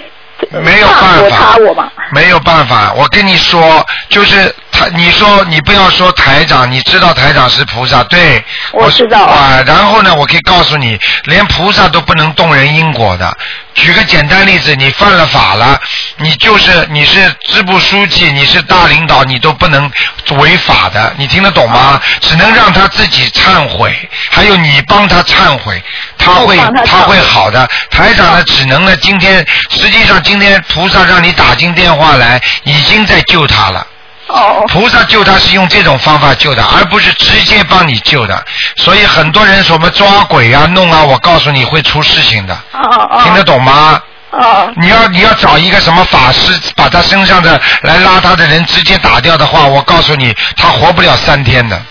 [0.51, 1.91] 呃没有办法。
[2.11, 9.63] 没有办法，我跟你说，就是台，你说你不要说台长，你知道台长是菩萨，对，我知道啊。
[9.65, 13.35] 然后呢，我可以告诉你，连菩萨都不能动人因果的。
[13.73, 15.79] 举个简单例子，你犯了法了，
[16.17, 19.89] 你就是你是支部书记，你是大领导，你都不能
[20.37, 21.99] 违法的，你听得懂吗？
[22.21, 25.81] 只能让他自己忏悔，还有你帮他忏悔，
[26.17, 27.67] 他会他他会好的。
[27.89, 33.85] 台长呢，只能呢，今天实际上今天菩萨让你打进电话来，已经在救他了。
[34.27, 38.45] 哦菩萨救他是用这种方法救的，而不是直接帮你救的。
[38.75, 43.21] 所以很多人什么抓鬼啊、弄啊，我告诉你会出事情的，哦哦。
[43.23, 43.99] 听得懂吗？
[44.29, 51.81] 哦你要你要找一个什么法师，把他身上的来拉他的人直接打掉的话，我告诉你，他活不了三天的，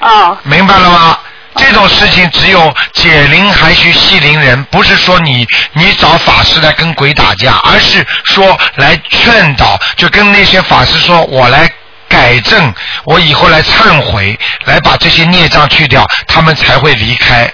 [0.00, 1.18] 哦明白了吗？
[1.56, 11.70] 这种事情只有解铃还须系铃人，不是说你你找法师来跟鬼打架，而是说来劝导，就跟那些法师说，我来
[12.08, 12.72] 改正，
[13.04, 17.50] 我以后来忏悔，来把这些孽障去掉，他们才会离开。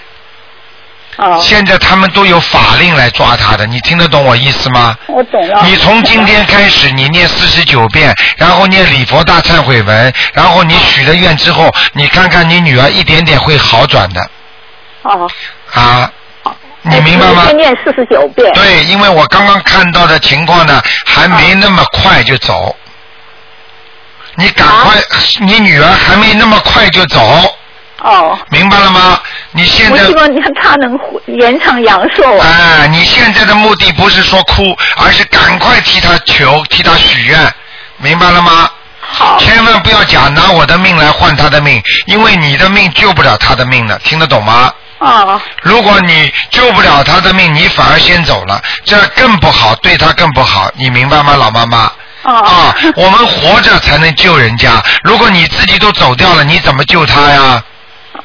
[1.18, 4.96] 哦，现在他们都有法令来抓他的，你听得懂我意思吗？
[5.08, 5.62] 我懂了。
[5.64, 14.30] 你从今天开始，你念四十九遍，然后念礼佛大忏悔文，然后你许了愿之后，你看看你女儿一点点会好转的
[15.02, 15.28] 哦。
[15.72, 16.08] 啊，
[16.82, 17.56] 你明白吗先？
[17.56, 18.52] 念四十九遍。
[18.54, 22.76] 对，因为我刚刚看到的情况呢，还没那么快就走。
[24.36, 24.94] 你赶快，
[25.40, 27.20] 你女儿还没那么快就走，
[28.02, 28.38] 哦。
[28.50, 29.20] 明白了吗？
[29.52, 32.46] 你现在我希望你看她能活延长阳寿啊。
[32.46, 37.52] 哎，你现在的目的不是说哭，而是赶快替他求，替他许愿，
[37.98, 38.70] 明白了吗？
[39.00, 39.38] 好。
[39.38, 44.72] 千万不要讲拿我的命来换他的命，因为你的命救不了他的命的，听得懂吗？
[44.98, 51.90] 哦如果你救不了他的命，你反而先走了，这更不好，对他更不好，你明白吗，老妈妈？
[52.24, 52.34] 哦。
[52.34, 57.62] 啊，我们活着才能救人家，如果你自己都走掉了，你怎么救他呀？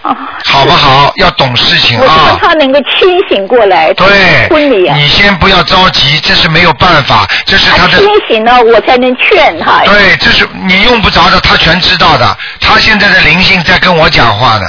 [0.04, 0.16] 哦。
[0.46, 1.12] 好不好？
[1.16, 2.40] 要懂事情我希啊望。
[2.40, 3.94] 他能够清醒过来。
[3.94, 4.96] 对婚礼，啊。
[4.96, 9.80] 你先不要着急，这是没有办法，这是他的她清醒了，我才能劝他。
[9.86, 12.38] 对，这是你用不着的，他全知道的。
[12.60, 14.68] 他现在的灵性在跟我讲话呢，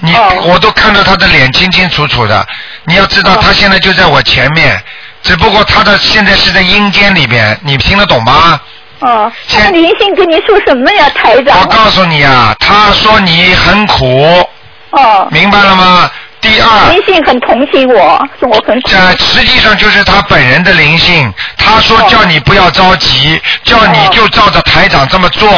[0.00, 2.46] 你、哦我都看到他的脸清清楚楚的。
[2.84, 4.82] 你要知道，哦他现在就在我前面，
[5.22, 8.60] 只不过他的现在是在阴间里边，你听得懂吗？
[9.00, 9.30] 哦。
[9.46, 11.60] 先那灵性跟你说什么呀，台长？
[11.60, 14.48] 我告诉你啊，他说你很苦，
[14.90, 15.28] 哦。
[15.30, 16.10] 明白了吗？
[16.40, 18.88] 第二，灵性很同情我，说我很苦。
[18.88, 21.32] 这实际上就是他本人的灵性。
[21.56, 25.50] 他说叫你不要着急，叫你就照着台长这么做。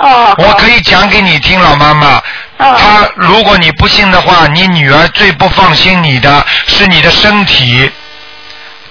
[0.00, 0.32] 哦。
[0.38, 2.22] 我可以讲给你听，老妈妈。
[2.58, 7.90] 哦他，如果你不信的话，你女儿最不放心你的是你的身体。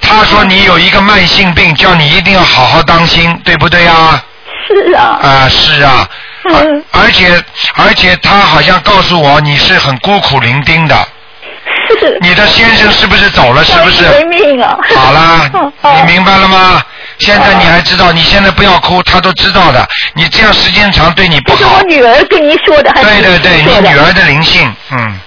[0.01, 4.21] 他说你有一个慢性病，叫你一定要好好当心，对不对啊？
[4.67, 5.19] 是啊。
[5.21, 6.07] 啊，是啊。
[6.43, 7.43] 嗯而而且
[7.75, 10.95] 而且他好像告诉我你是很孤苦伶仃的。
[11.99, 13.63] 是你的先生是不是走了？
[13.63, 14.03] 是不是？
[14.09, 14.75] 没命啊！
[14.95, 15.49] 好啦
[15.81, 16.81] 哦，你明白了吗？
[17.19, 19.87] 现在你还知道，你现在不要哭，他都知道的。
[20.15, 21.83] 你这样时间长对你不好是我。
[21.83, 25.19] 女儿跟你说的，还是对对对，你女儿的灵性，嗯。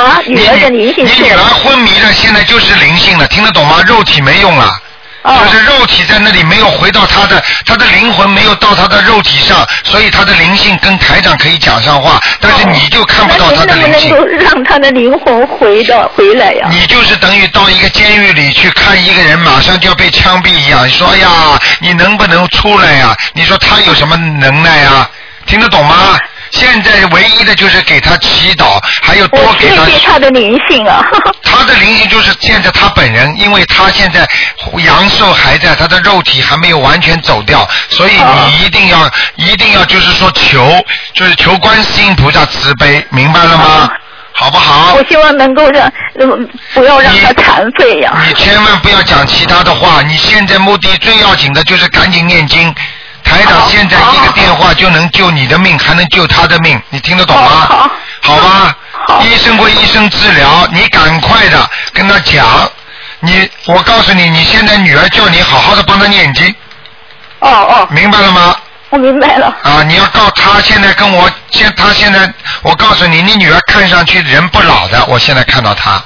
[0.00, 3.76] 啊，女儿的灵性你你女儿昏迷了，现在就是灵性了，听得懂吗？
[3.86, 4.80] 肉体没用了。
[5.22, 14.08] 哦就是肉体在那里没有回到他的，他的灵魂没有到他的肉体上，所以他的灵性跟台长可以讲上话，但是你就看不到他的灵性。
[14.10, 16.66] 那能不能够让他的灵魂回到回来呀？
[16.70, 21.28] 你就是等于到一个监狱里去看一个人马上就要被枪毙一样，你说哎呀，
[21.80, 23.14] 你能不能出来呀？
[23.34, 25.06] 你说他有什么能耐啊？
[25.44, 26.18] 听得懂吗？
[26.50, 29.84] 现在唯一的就是给他祈祷，还有多给他。
[29.86, 31.04] 谢她的灵性啊！
[31.42, 34.26] 他的灵性就是现在他本人，因为他现在
[34.84, 40.84] 阳寿还在，他的肉体还没有完全走掉，所以你一定要、一定要就是说求，
[41.14, 43.88] 就是求观世音菩萨慈悲，明白了吗？
[44.32, 45.04] 好不好我？
[45.08, 48.12] 希望能够让，嗯不要让他残废呀。
[48.26, 52.74] 你千万不要讲其他的话，你现在目的最要紧的就是赶紧念经。
[53.30, 57.68] 台长现在一个电话就能救你的命，还能救他的命，你听得懂吗？
[57.70, 57.90] 好
[58.22, 62.44] 好吧好，医生归医生治疗，你赶快的跟他讲。
[63.20, 66.54] 你，我告诉你，你现在女儿叫你好好的帮她念经，
[67.40, 68.56] 哦哦，明白了吗？
[68.88, 69.54] 我明白了。
[69.62, 76.02] 啊，你要告她现在跟我现，她现在，我告诉你，你女儿看上去人不老的，我现在看到她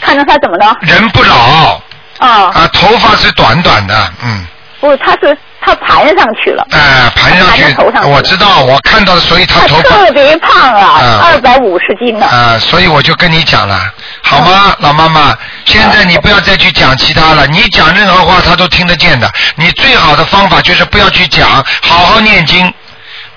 [0.00, 0.76] 看到她怎么了？
[0.82, 1.80] 人不老
[2.18, 4.46] 啊，啊，头发是短短的，嗯。
[4.80, 5.36] 不，她是
[5.68, 6.66] 她盘上去了。
[6.70, 12.26] 哎，盘上去盘头上，去我知道，我看到的，所以他头发特别胖啊，啊二百五十斤呢。
[12.26, 13.78] 啊，所以我就跟你讲了，
[14.22, 15.36] 好吗，老妈妈？
[15.66, 19.30] 现在你不要再去讲其他了，你讲任何话他都听得见的。
[19.56, 21.46] 你最好的方法就是不要去讲，
[21.82, 22.72] 好好念经，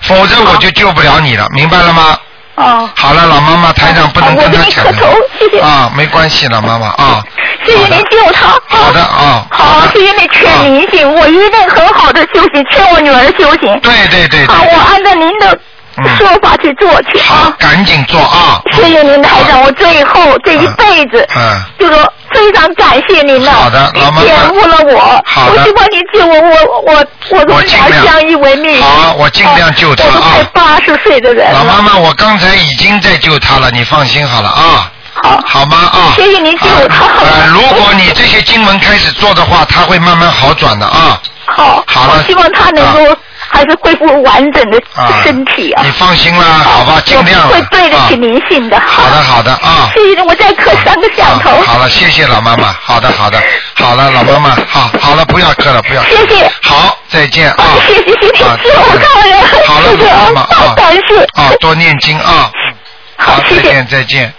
[0.00, 2.16] 否则我就救不了你了，明白了吗？
[2.54, 5.60] 哦，好了，老妈妈，台长不能我跟他讲给你磕头，谢谢。
[5.60, 7.22] 啊，没关系，老妈妈啊。
[7.64, 8.48] 谢谢您救他。
[8.66, 13.80] 好的啊好谢谢您劝迷信，我一定很好的修行，劝我女儿修行。
[13.80, 15.58] 对对对好，我，按照您的
[15.96, 17.56] 嗯说法去做去好啊，。
[17.58, 18.60] 赶紧做啊。
[18.72, 28.82] 谢谢您，台长，我最后这一辈子，嗯就说非常感谢您了，好的老妈妈你点悟了我，好的我希望您救我，我我我我们俩尽量相依为命。
[28.82, 31.58] 好我尽量救她我都快啊八十岁的人了。
[31.58, 34.90] 老妈妈，我刚才已经在救他了，你放心好了啊。
[35.14, 35.76] 好，好吗？
[35.92, 41.20] 啊，谢谢您救他啊呃， 如果你这些经文开始做的话，他会慢慢好转的啊。
[41.44, 43.16] 好，好了我希望他能够
[43.52, 45.82] 还是恢复完整的啊，身体啊。
[45.84, 48.80] 你放心啦，好吧，尽量会对得起啊您信的。
[48.80, 49.90] 好的，好的啊。
[49.94, 51.50] 谢谢，我再磕三个响头。
[51.50, 52.74] 啊好了，谢谢老妈妈。
[52.82, 53.38] 好的，好的，
[53.74, 56.02] 好了，老妈妈，好，好了，不要磕了，不要。
[56.04, 56.50] 谢谢。
[56.62, 57.64] 好，再见啊。
[57.86, 62.50] 谢谢谢谢，啊是我大人，好了，谢谢老妈妈啊，多念经啊。
[63.16, 63.62] 好，谢谢。
[63.62, 64.34] 再见，再见。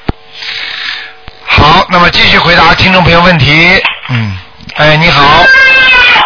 [1.45, 3.79] 好，那么继续回答听众朋友问题。
[4.09, 4.35] 嗯，
[4.75, 5.23] 哎，你好，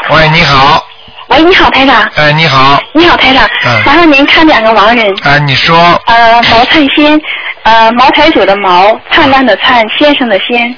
[0.10, 0.87] 喂，你好，
[1.28, 2.10] 喂，你好，台长。
[2.16, 3.46] 哎，你好，你好，台长。
[3.66, 5.14] 嗯麻烦您看两个亡人。
[5.24, 7.20] 哎，你说，呃，毛灿先，
[7.64, 10.74] 呃，茅台酒的毛，灿烂的灿，先生的先，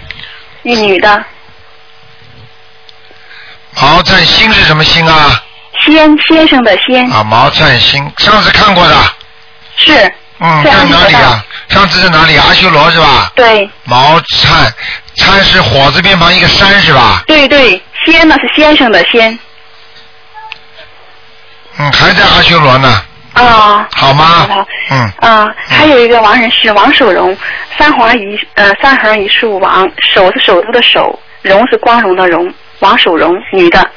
[0.64, 1.24] 一女的，
[3.80, 5.44] 毛灿星是什么星啊？
[5.86, 8.96] 先先生的先，啊，毛灿星，上次看过的，
[9.76, 10.12] 是。
[10.42, 11.46] 嗯，在哪里啊？
[11.70, 12.36] 上次在哪里？
[12.38, 13.32] 阿修罗是吧？
[13.36, 14.74] 对毛灿，
[15.18, 17.22] 灿是火字边旁一个山是吧？
[17.28, 19.38] 对对，先呢是先生的先。
[21.80, 23.02] 嗯，还在阿修罗呢，
[23.34, 23.88] 啊。
[23.96, 24.68] 好吗好？
[24.92, 27.36] 嗯，啊，还有一个亡人是王守荣，
[27.78, 33.90] 三横一呃三横一竖王，守是首都的守，荣是光荣的荣，王守荣，女的，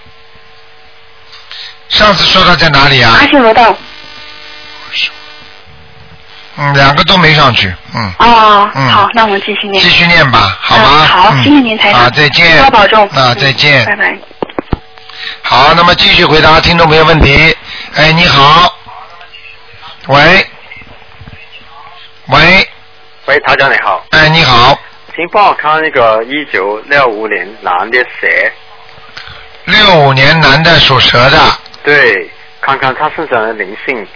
[1.88, 3.26] 上次说他在哪里啊阿？
[3.26, 3.76] 修罗道。
[6.58, 9.88] 嗯，两个都没上去，嗯，哦，嗯好，那我们继续念继。
[9.88, 10.84] 续念吧，好吗？
[10.84, 12.58] 嗯好嗯谢谢您台长啊，再见。
[12.58, 13.84] 多保重啊，再见。
[13.86, 14.18] 拜拜。
[15.42, 17.56] 好，那么继续回答听众朋友问题。
[17.94, 18.74] 哎，你好。
[20.08, 20.46] 喂。
[22.28, 22.68] 喂，
[23.26, 24.78] 喂，台长你好，哎，你好，
[25.14, 28.26] 请帮我看那个一九六五年男的蛇，
[29.64, 31.38] 六五年男的属蛇的，
[31.82, 34.06] 对，看看他身上的灵性，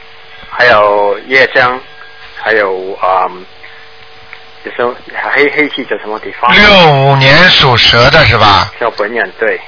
[0.49, 1.79] 还有业障，
[2.41, 3.45] 还有嗯，
[4.65, 4.95] 有时候
[5.33, 6.51] 黑黑气在什么地方？
[6.55, 8.73] 六五年属蛇的是吧？
[8.81, 9.61] 叫本人对，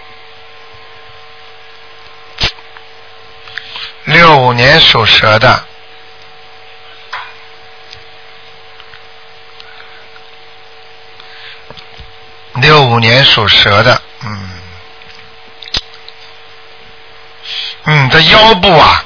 [4.09, 5.65] 六五年属蛇的。
[12.55, 14.51] 六五年属蛇的，嗯，
[17.85, 19.05] 嗯，这腰部啊，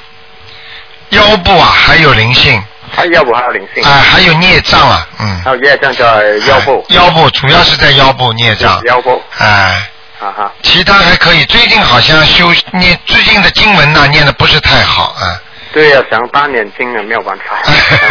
[1.09, 6.03] 腰部啊还有灵性，还腰部还有灵性，啊，还有孽障啊，嗯，还有孽障在
[6.47, 9.91] 腰部，腰部主要是在腰部孽障，腰部，哎，
[10.23, 11.43] 啊哈，其他还可以。
[11.45, 15.37] 最近好像修念最近的经文呢，念的不是太好啊。
[15.73, 17.57] 对呀、想当年经了没有办法。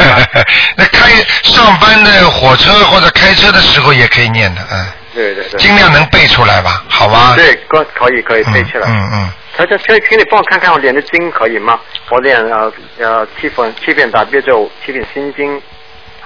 [0.77, 1.09] 那开
[1.44, 5.59] 上班的火车或者开车的时候也可以念的，嗯，对对对。
[5.61, 7.35] 尽量能背出来吧，好吧？
[7.37, 8.87] 对，可可以可以背起来。
[8.88, 9.31] 嗯嗯。
[9.57, 11.79] 他就可以，请你帮我看看我念的经可以吗？
[12.11, 15.62] 我念呃呃七分七遍大悲咒，七遍心经，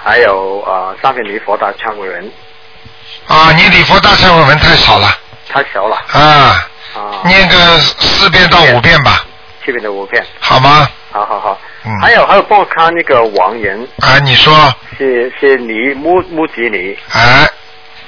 [0.03, 2.31] 还有呃三遍礼佛大忏悔文，
[3.27, 5.07] 啊，你礼佛大忏悔文太少了
[5.49, 5.95] 太小了。
[6.11, 7.21] 啊，啊。
[7.25, 9.25] 念个四遍到五遍吧，
[9.63, 10.25] 七遍到五遍。
[10.39, 10.89] 好吗？
[11.11, 11.59] 好好好。
[11.85, 11.99] 嗯。
[12.01, 13.87] 还有还有，帮我看那个王人。
[13.99, 14.53] 啊，你说。
[14.97, 16.97] 是是泥木木吉尼。
[17.11, 17.49] 哎。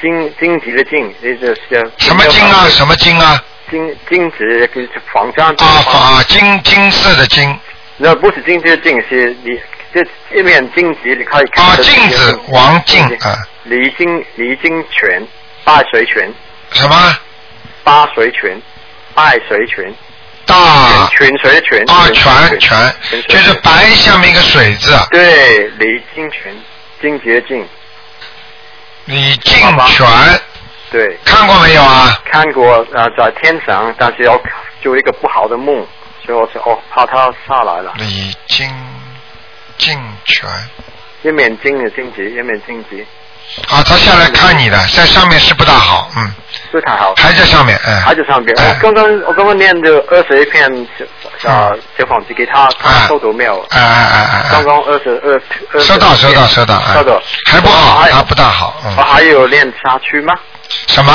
[0.01, 1.91] 荆荆棘的荆，那就是。
[1.97, 2.67] 什么金啊？
[2.69, 3.43] 什么金啊？
[3.69, 5.53] 金金子就是房啊
[5.93, 7.55] 啊，金金色的金。
[7.97, 9.59] 那不是金子的金，是你
[9.93, 10.01] 这
[10.39, 11.65] 一面金子，你可以看。
[11.65, 13.37] 啊，镜子王静啊。
[13.63, 15.27] 李金李金泉，
[15.65, 16.33] 大水泉。
[16.71, 17.17] 什么？
[17.89, 18.61] 八水泉，
[19.15, 19.91] 拜水泉。
[20.45, 21.07] 大。
[21.07, 21.83] 群水的泉。
[21.89, 22.95] 啊，泉泉，
[23.27, 24.95] 就是白下面一个水字。
[25.09, 26.55] 对，李金泉，
[27.01, 27.67] 金洁净。
[29.05, 30.07] 李金泉。
[30.91, 31.17] 对。
[31.25, 32.21] 看过没有啊？
[32.25, 34.39] 看过，呃，在天上，但是要
[34.83, 35.75] 做一个不好的梦，
[36.23, 37.95] 所以我说哦，怕他下来了。
[37.97, 38.69] 李金
[39.79, 40.47] 金泉。
[41.23, 43.03] 一面金的荆棘，一面荆棘。
[43.69, 46.33] 啊，他下来看你的，在上面是不大好，嗯。
[46.71, 47.15] 不太好。
[47.17, 48.01] 还在上面，嗯。
[48.01, 48.55] 还在上面。
[48.55, 50.69] 我刚刚我刚刚念的二十一篇
[51.41, 53.65] 小啊小房子给他，他收到没有？
[53.71, 54.45] 哎哎哎哎。
[54.51, 55.41] 刚刚二十二
[55.73, 55.81] 二。
[55.81, 56.79] 收到收到收到。
[56.93, 57.21] 收到。
[57.45, 58.75] 还不好，还不大好。
[58.97, 60.33] 我还有练下去吗？
[60.87, 61.11] 什么？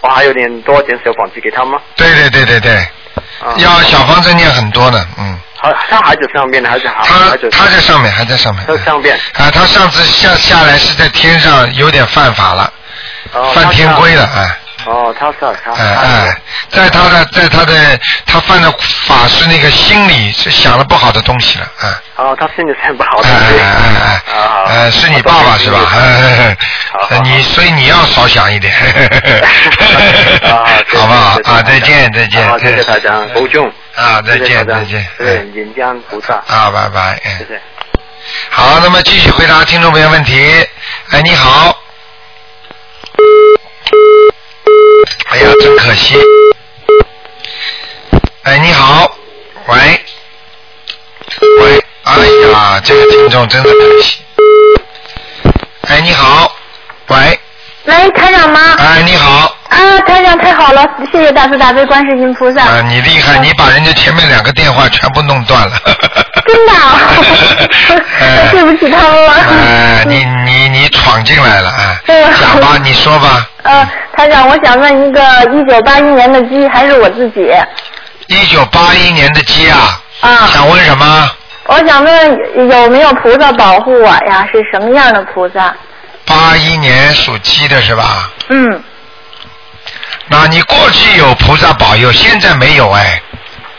[0.00, 1.78] 我还有念多点小房子给他吗？
[1.96, 2.88] 对对对对对。
[3.58, 5.38] 要小房子念很多的，嗯。
[5.60, 8.64] 他他还在上面呢，还是他他在上面，还在上面。
[8.66, 9.16] 在上面。
[9.34, 12.72] 啊，他上次下下来是在天上，有点犯法了，
[13.54, 14.56] 犯天规了，哎。
[14.88, 15.72] 哦，他是他。
[15.72, 17.74] 哎哎，在他的在他的
[18.26, 18.70] 他犯的
[19.06, 21.88] 法是那个心里是想了不好的东西了，哎。
[22.16, 23.28] 哦，他心里想不好的。
[23.28, 24.32] 哎哎哎哎。
[24.34, 24.64] 啊。
[24.66, 25.78] 呃，是你爸爸是吧？
[27.22, 28.72] 你所以你要少想一点。
[30.96, 31.38] 好不好？
[31.44, 32.48] 啊，再见再见。
[32.48, 33.70] 好谢谢大家，保重。
[33.94, 35.06] 啊，再见再见。
[35.18, 36.34] 对，引江菩萨。
[36.46, 37.20] 啊，拜拜。
[37.38, 37.60] 谢谢。
[38.50, 40.66] 好，那么继续回答听众朋友问题。
[41.10, 41.76] 哎，你好。
[45.30, 46.16] 哎呀，真可惜。
[48.44, 49.14] 哎，你好，
[49.66, 49.76] 喂，
[51.60, 52.16] 喂，哎
[52.50, 54.20] 呀，这个听众真的可惜。
[55.88, 56.50] 哎，你好，
[57.08, 57.38] 喂。
[57.84, 58.74] 喂，台长吗？
[58.78, 59.54] 哎，你好。
[59.68, 62.62] 啊，台长太好了，谢谢大慈大悲观世音菩萨。
[62.62, 65.76] 啊，你厉害，你把人家前面两个电话全部弄断了。
[66.48, 66.98] 真的、啊？
[68.50, 69.32] 对不起他们了。
[69.32, 72.00] 哎，你你你闯进来了啊！
[72.40, 73.46] 讲吧，你说吧。
[73.62, 75.20] 呃，台长，我想问一个
[75.52, 77.52] 一九八一年的鸡，还是我自己？
[78.28, 80.00] 一九八一年的鸡啊。
[80.20, 80.48] 啊。
[80.52, 81.30] 想问什么？
[81.66, 82.38] 我想问
[82.70, 84.48] 有没有菩萨保护我呀？
[84.50, 85.74] 是什么样的菩萨？
[86.24, 88.30] 八一年属鸡的是吧？
[88.48, 88.82] 嗯。
[90.30, 93.22] 那你过去有菩萨保佑，现在没有哎。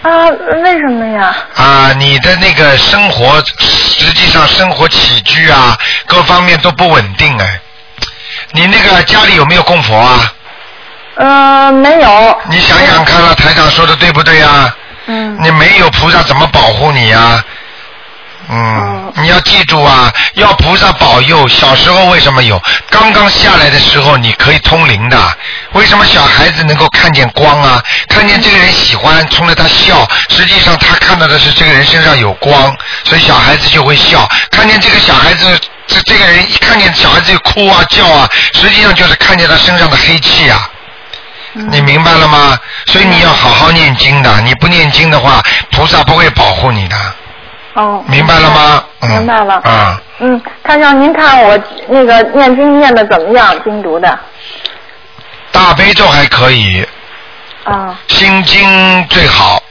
[0.01, 0.27] 啊，
[0.63, 1.35] 为什么呀？
[1.55, 7.59] 啊，你的那个生活，实际上生活起居啊，各方面都不稳定哎。
[8.51, 10.33] 你那个家里有没有供佛啊？
[11.15, 12.41] 呃，没有。
[12.49, 14.73] 你想想看了，台长说的对不对呀？
[15.07, 15.37] 嗯。
[15.41, 17.43] 你没有菩萨怎么保护你呀？
[18.51, 21.47] 嗯，你要记住啊，要菩萨保佑。
[21.47, 22.59] 小时候为什么有？
[22.89, 25.37] 刚刚下来的时候你可以通灵的。
[25.73, 27.79] 为什么小孩子能够看见光啊？
[28.07, 34.27] 看见这个人喜欢，冲着他笑，实际上他看到的是这个人身上有光，所以小孩子就会笑。
[34.49, 35.45] 看见这个小孩子，
[35.85, 40.67] 这这个人一看见小孩子就哭啊叫啊，实际上就是看见他身上的黑气啊。
[41.53, 42.57] 你明白了吗？
[42.87, 45.39] 所以你要好好念经的，你不念经的话，
[45.69, 46.95] 菩萨不会保护你的。
[47.73, 48.83] 哦，明白了吗？
[49.01, 49.55] 明白了。
[49.63, 50.01] 啊。
[50.19, 51.57] 嗯，他让您看我
[51.87, 53.55] 那个念经念的怎么样？
[53.63, 54.19] 经读的。
[55.51, 56.85] 大悲咒还可以。
[57.63, 57.97] 啊。
[58.07, 59.61] 心经最好，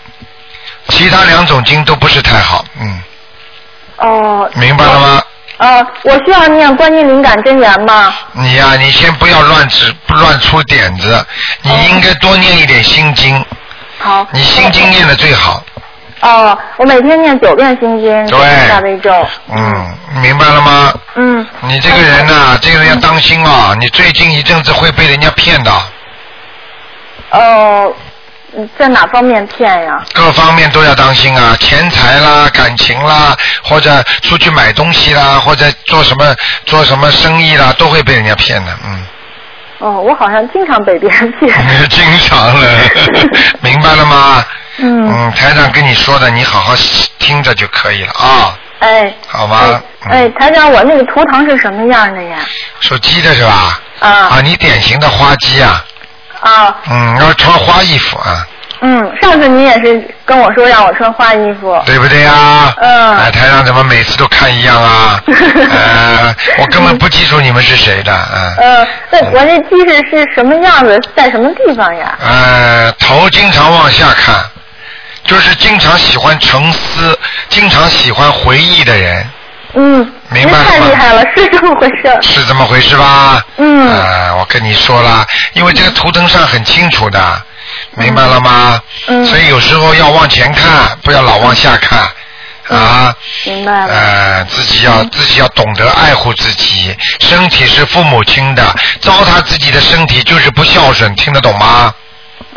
[0.89, 3.03] 其他两种经都不是太好，嗯。
[3.99, 4.51] 哦。
[4.55, 5.23] 明白了吗？
[5.59, 8.15] 呃，我需要念观音灵感真言吗？
[8.33, 11.27] 你呀、你先不要乱指乱出点子，
[11.63, 13.45] 你应该多念一点心经。
[13.99, 14.25] 好。
[14.31, 15.61] 你心经念的最好，
[16.21, 19.11] 哦，我每天念九遍心经，对大悲咒。
[19.55, 20.93] 嗯，明白了吗？
[21.15, 21.47] 嗯。
[21.63, 23.75] 你这个人呐、这个人要当心啊！
[23.79, 25.71] 你最近一阵子会被人家骗的。
[27.31, 27.93] 哦，
[28.57, 30.03] 嗯在哪方面骗呀？
[30.13, 36.35] 各方面都要当心啊，钱财啦、感情啦，或者出去买东西啦，或者做什么
[36.67, 39.07] 做什么生意啦，都会被人家骗的，嗯，
[39.79, 41.55] 哦，我好像经常被别人骗。
[41.91, 42.69] 经常了，
[43.63, 44.45] 明白了吗？
[44.79, 45.09] 嗯。
[45.09, 46.75] 嗯，台长跟你说的，你好好
[47.19, 49.13] 听着就可以了啊，哎。
[49.27, 49.81] 好吗？
[50.09, 52.39] 哎，台长，我那个图腾是什么样的呀？
[52.81, 53.81] 属鸡的是吧？
[54.01, 54.09] 啊。
[54.09, 55.85] 啊，你典型的花鸡啊，
[56.41, 58.47] 啊，嗯，要穿花衣服啊，
[58.81, 61.77] 嗯，上次你也是跟我说让我穿花衣服。
[61.85, 62.73] 对不对呀？
[62.81, 65.21] 嗯哎，台长怎么每次都看一样啊？
[65.27, 68.55] 呃，我根本不记住你们是谁的，嗯。
[68.57, 72.17] 呃，那我这鸡是是什么样子，在什么地方呀？
[72.25, 74.37] 呃，头经常往下看，
[75.29, 77.17] 就是经常喜欢沉思，
[77.51, 79.25] 经常喜欢回忆的人，
[79.75, 82.19] 嗯，明白了吗太厉害了，是这么回事。
[82.23, 83.41] 是这么回事吧？
[83.59, 87.43] 嗯呃，我跟你说了，因为这个图腾上很清楚的，
[87.95, 88.81] 明白了吗？
[89.07, 92.09] 嗯所以有时候要往前看，不要老往下看。
[92.69, 93.15] 啊，
[93.47, 93.87] 明白了。
[93.87, 98.63] 呃，自己要自己要懂得爱护自己，身体是父母亲的，
[99.01, 101.95] 糟蹋自己的身体就是不孝顺，听得懂吗？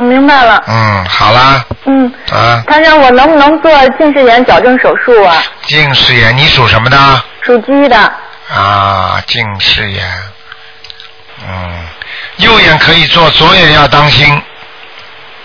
[0.04, 0.64] 明白了。
[0.68, 5.42] 嗯，好啦，嗯，啊，他让，我能不能做近视眼矫正手术啊？
[5.66, 6.98] 近视眼，你属什么的？
[7.42, 7.98] 属鸡的。
[8.54, 10.04] 啊，近视眼，
[11.48, 11.86] 嗯，
[12.38, 14.42] 右眼可以做，左眼要当心，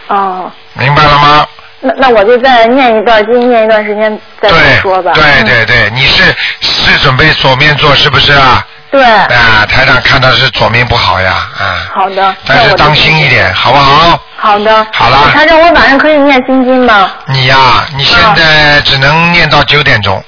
[0.09, 1.47] 哦，明白了吗？
[1.81, 4.49] 那那我就再念一段经，念一段时间再
[4.81, 5.13] 说吧。
[5.13, 8.67] 对嗯对对，你是是准备左面做是不是啊？
[8.91, 9.03] 对。
[9.03, 12.35] 啊，台长看到是左面不好呀，啊，好的。
[12.47, 14.21] 但是当心一点，好不好？
[14.37, 14.87] 好的。
[14.93, 17.11] 好了台长，我晚上可以念心经吗？
[17.27, 17.57] 你呀、
[17.97, 20.23] 你现在只能念到九点钟，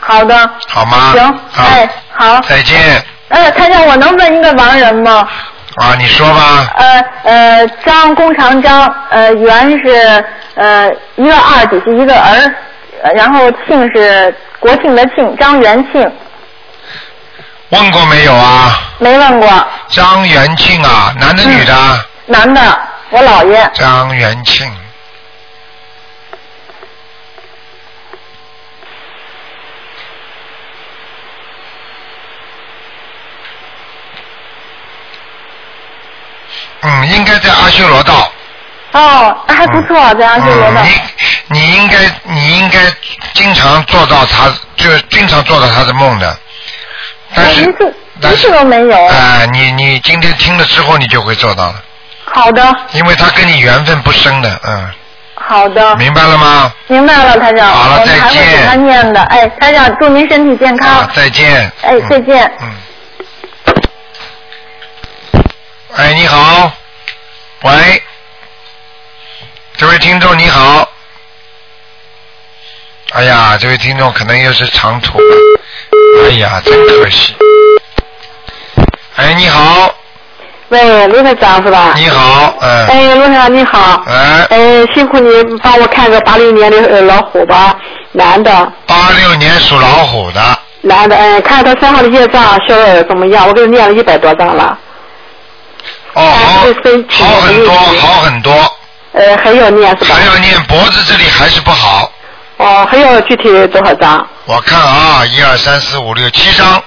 [0.00, 0.50] 好的。
[0.68, 1.12] 好吗？
[1.12, 2.40] 行，哎，好。
[2.42, 5.28] 再见呃，台长，我能问一个亡人吗？
[5.76, 6.66] 啊，你说吧。
[6.76, 12.54] 呃呃，张弓长张，呃，元是呃一个二底下一个儿，
[13.02, 16.10] 呃然后庆是国庆的庆，张元庆，
[17.70, 18.80] 问过没有啊？
[18.98, 22.06] 没问过，张元庆啊，男的女的？
[22.26, 23.70] 男的，我姥爷。
[23.74, 24.70] 张元庆。
[36.80, 38.32] 嗯，应该在阿修罗道。
[38.92, 40.80] 哦，那还不错，在阿修罗道。
[40.80, 40.86] 嗯
[41.50, 42.78] 你你应该你应该
[43.32, 46.38] 经常做到他，就经常做到他的梦的。
[47.34, 49.06] 但是一次一次都没有。
[49.06, 51.82] 啊、你你今天听了之后，你就会做到了，
[52.24, 54.90] 好的，因为他跟你缘分不深的，嗯，
[55.34, 56.72] 好的，明白了吗？
[56.86, 57.68] 明白了，台长。
[57.68, 59.22] 好了我们还会再见给他念的。
[59.24, 60.88] 哎，台长，祝您身体健康。
[60.88, 61.70] 啊，再见。
[61.82, 62.52] 哎，再见。
[62.60, 62.72] 嗯。
[65.96, 66.70] 哎，你好，
[67.62, 68.02] 喂，
[69.76, 70.88] 这位听众你好。
[73.14, 75.36] 哎呀，这位听众可能又是长途了，
[76.24, 77.34] 哎呀，真可惜。
[79.16, 79.92] 哎，你好，
[80.68, 81.92] 喂，卢台长是吧？
[81.96, 84.02] 你好，哎，哎，卢台长你好。
[84.06, 85.30] 哎，哎，辛苦你
[85.62, 87.76] 帮我看个八六年的呃老虎吧，
[88.12, 88.72] 男的。
[88.86, 90.40] 八六年属老虎的，
[90.82, 93.46] 男的，哎，看他身上的业障消的怎么样？
[93.48, 94.78] 我给他念了一百多张了。
[96.14, 96.60] 哦，好，
[97.10, 98.52] 好很多，好很多，
[99.12, 100.14] 呃，还要念是吧？
[100.14, 102.10] 还要念脖子这里还是不好。
[102.58, 104.26] 哦，还要具体多少张？
[104.44, 106.82] 我看啊，一二三四五六七张。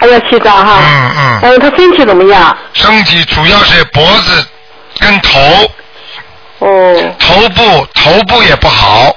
[0.00, 0.78] 还要七张哈。
[0.80, 1.40] 嗯嗯。
[1.42, 2.56] 嗯，他身体怎么样？
[2.72, 4.46] 身体主要是脖子
[5.00, 5.40] 跟头。
[6.60, 7.14] 哦。
[7.18, 9.14] 头部头部也不好。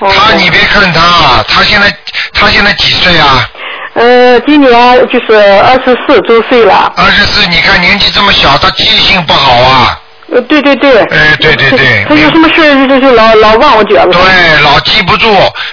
[0.00, 1.92] 哦他你别看他啊，他现在
[2.32, 3.48] 他现在几岁啊？
[3.94, 4.70] 呃，今年
[5.08, 6.92] 就是二十四周岁了。
[6.96, 10.00] 二十四，你看年纪这么小，他记性不好啊。
[10.30, 11.00] 呃，对对对。
[11.04, 12.04] 哎，对对对。
[12.08, 14.06] 他有什么事儿就就老老忘我觉得。
[14.06, 15.26] 对，老记不住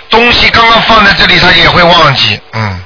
[0.10, 2.80] 东西，刚刚放在这里，他也会忘记，嗯。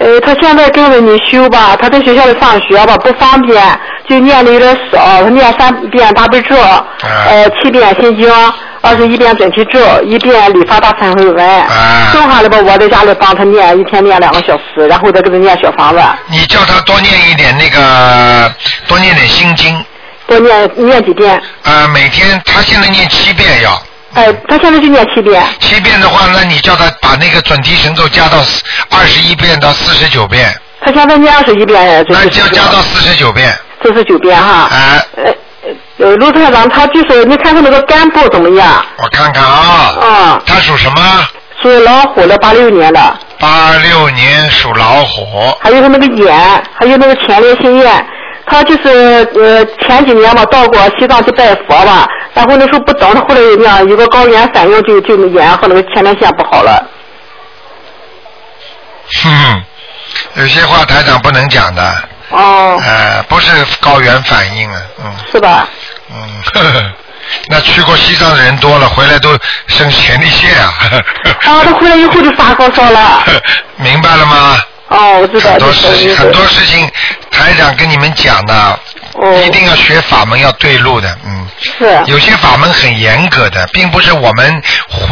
[0.00, 3.62] 呃，他现在跟着你修吧，他在学校里上学吧，不方便，
[4.08, 5.22] 就念的有点少。
[5.22, 8.32] 他念三遍大悲咒，呃，七遍心经，
[8.80, 11.64] 二十一遍准提咒，一遍礼发大忏悔文。
[12.10, 18.50] 剩下的吧，我在家里帮他念，一天念两个小时，然后再给他念小房子，你叫他多念一点那个，
[18.88, 19.84] 多念点心经。
[20.32, 21.40] 多念念几遍。
[21.64, 23.82] 呃，每天他现在念七遍要。
[24.14, 25.42] 呃，他现在就念七遍。
[25.60, 28.38] 七遍的话，那你叫他把那个准提神咒加到
[28.90, 30.54] 二十一遍到四十九遍。
[30.84, 33.56] 他现在念二十一遍，那就要加到四十九遍。
[33.82, 34.68] 四十九遍哈。
[34.72, 35.06] 哎。
[35.16, 35.32] 呃
[35.98, 38.84] 呃，卢太长，他就是你看他那个肝部怎么样？
[38.96, 39.94] 我看看啊。
[40.00, 40.42] 啊。
[40.44, 41.00] 他属什么？
[41.62, 43.18] 属老虎的，八六年的。
[43.38, 45.56] 八六年属老虎。
[45.60, 46.34] 还有他那个眼，
[46.74, 48.06] 还有那个前列腺炎。
[48.52, 56.86] 他就是呃前几年吧到过西藏去拜佛吧，然后那时候不懂，后来那样有个高原反应就就眼和那个前列腺不好了。
[59.22, 59.62] 哼，
[60.34, 61.82] 有些话台长不能讲的。
[62.30, 62.78] 哦。
[62.84, 63.50] 呃，不是
[63.80, 65.12] 高原反应啊，嗯。
[65.32, 65.66] 是吧？
[66.10, 66.92] 嗯，呵呵
[67.48, 69.30] 那去过西藏的人多了，回来都
[69.66, 70.74] 生前列腺啊。
[71.44, 73.22] 啊，他回来以后就发高烧了。
[73.76, 74.56] 明白了吗？
[74.92, 75.50] 哦，我知道。
[75.52, 76.88] 很多事情，很多事情，
[77.30, 78.78] 台长跟你们讲的，
[79.44, 81.48] 一定要学法门，要对路的，嗯。
[81.58, 82.02] 是。
[82.06, 84.62] 有些法门很严格的，并不是我们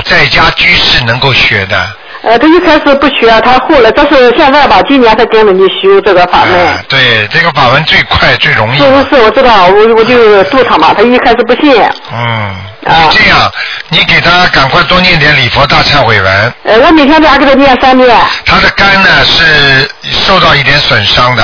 [0.04, 1.90] 在家居士能够学的。
[2.22, 6.66] 呃，他一开始不学，他后来，但是现在吧，今年才跟着你修这个法门。
[6.66, 8.84] 啊对，这个法门最快最容易是。
[8.84, 11.82] 是是，我知道，我我就度他嘛，他一开始不信。
[12.12, 13.50] 嗯，你这样，
[13.88, 16.52] 你给他赶快多念点礼佛大忏悔文。
[16.64, 18.14] 呃，我每天都要给他念三遍。
[18.44, 21.42] 他的肝呢是受到一点损伤的。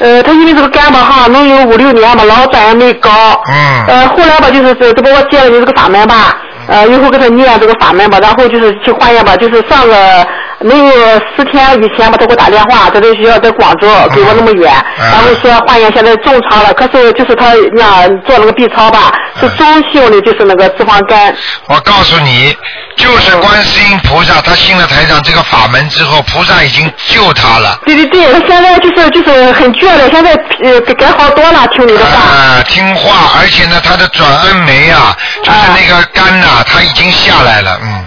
[0.00, 3.10] 呃，他因为这个肝吧哈，能有五六年吧，老转也没高。
[3.48, 3.84] 嗯。
[3.88, 6.36] 呃，后来吧，就是这这不我接了你这个法门吧，
[6.68, 10.26] 呃，以后给他念这个法门吧，然后就是去化验吧，就是上了
[10.60, 10.92] 没有
[11.36, 21.34] 十天以前吧，他给我打电话，在这学校在广州，给我那么远，然后说化验现在正常了，可是就是他那做那个 B 超吧，是中性的，就是那个脂肪肝。
[21.66, 22.56] 我告诉你，
[22.96, 27.78] 就是观世音菩萨，他信了台长这个法门之后，菩萨已经救他了。
[27.86, 30.32] 对对对，他现在就是就是很倔的，现在
[30.64, 32.18] 呃改改好多了，听你的话。
[32.18, 38.04] 啊，听话，而且呢，他的转氨酶啊，就是那个肝呐、他已经下来了，嗯。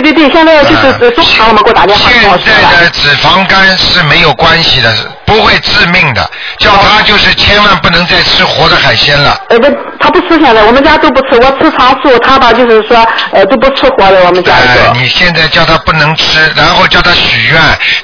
[0.00, 4.92] 对对对，现在就是呃中常了嘛，给我打电话现在的脂肪肝是没有关系的，
[5.24, 6.28] 不会致命的。
[6.58, 9.38] 叫他就是千万不能再吃活的海鲜了。
[9.50, 9.68] 呃不，
[10.00, 14.94] 他不吃现在，我们家都不吃，我吃长素，他吧就是说呃都不吃活的，我们家哎，头。
[14.94, 17.60] 你现在叫他不能吃，然后叫他许愿，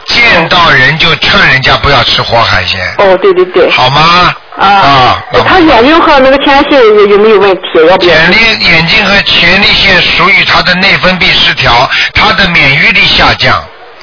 [0.07, 2.81] 见到人就劝人家不要吃活海鲜。
[2.99, 3.69] 哦，对对对。
[3.71, 4.33] 好吗？
[4.61, 5.23] 啊。
[5.47, 7.63] 他眼睛和那个前列腺有有没有问题？
[7.89, 8.15] 要不要？
[8.15, 13.57] 眼睛眼睛和前列腺属于他的内分泌失调，他的免疫力下降。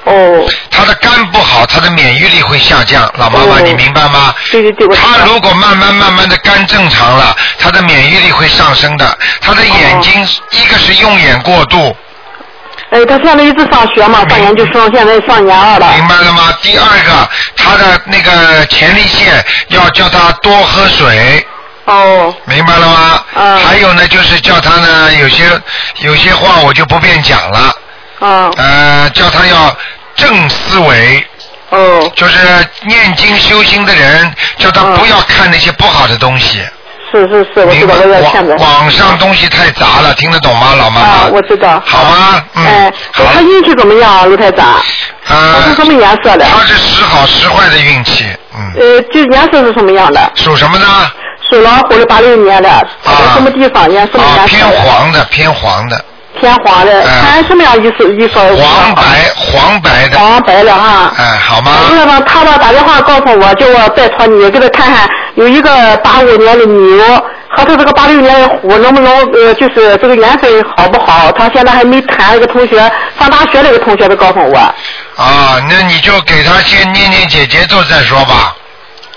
[0.05, 0.47] 哦。
[0.69, 4.33] 他的肝不好，他的免疫力会下降，老妈妈、你明白吗？
[4.51, 9.17] 对对对，他如果慢慢慢慢的肝正常了，他的免疫力会上升的。
[9.41, 10.13] 他的眼睛、
[10.51, 11.95] 一个是用眼过度，
[12.97, 15.93] 呃，他现在一直上学嘛，上研究生，现在上研二了。
[15.97, 16.51] 明白了吗？
[16.63, 21.45] 第二个，他的那个前列腺要叫他多喝水。
[21.85, 22.33] 哦。
[22.45, 23.23] 明白了吗？
[23.35, 23.59] 嗯。
[23.59, 25.43] 还有呢，就是叫他呢，有些
[25.99, 27.75] 有些话我就不便讲了。
[28.21, 28.51] 嗯。
[28.57, 29.77] 呃，叫他要
[30.15, 31.23] 正思维。
[31.69, 32.11] 哦。
[32.15, 32.39] 就是
[32.87, 36.67] 念经修心的人，叫他不要看那些不好的东西。
[37.11, 38.55] 是是是，我知道，我要看的。
[38.57, 41.07] 网网上东西太杂了，听得懂吗，老妈妈？
[41.07, 41.81] 啊，我知道。
[41.85, 42.43] 好吗？
[42.55, 42.65] 嗯。
[42.65, 44.81] 哎，他运气怎么样，卢太长？
[45.27, 46.45] 呃，他是什么颜色的？
[46.45, 48.71] 他是时好时坏的运气，嗯。
[48.75, 50.31] 呃，就颜色是什么样的？
[50.35, 50.85] 属什么呢？
[51.49, 52.85] 属老虎的，八六年的，啊
[53.33, 53.89] 什么地方？
[53.89, 54.55] 颜色什么啊，颜色？
[54.57, 56.05] 偏黄的，偏黄的。
[56.39, 58.15] 偏黄的，看什么样意思？
[58.15, 58.39] 意思？
[58.39, 59.03] 黄白
[59.35, 60.17] 黄白的。
[60.17, 61.11] 黄白的哈。
[61.17, 61.71] 哎，好吗？
[61.91, 67.05] 那么他吧打电话告诉我，叫我拜托你给他看看，有一个八五年的牛
[67.49, 71.31] 和他这个八六年的虎能不能呃，就是这个缘分好不好？
[71.31, 72.77] 他现在还没谈，一个同学
[73.19, 74.57] 上大学那个同学都告诉我。
[75.15, 78.55] 啊，那你就给他先念念姐姐咒再说吧。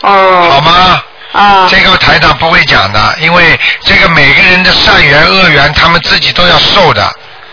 [0.03, 0.49] 哦。
[0.51, 1.03] 好吗？
[1.33, 1.66] 啊。
[1.70, 7.05] 这个台长不会讲的，因为这个每个人的善缘恶缘，他们自己都要受的。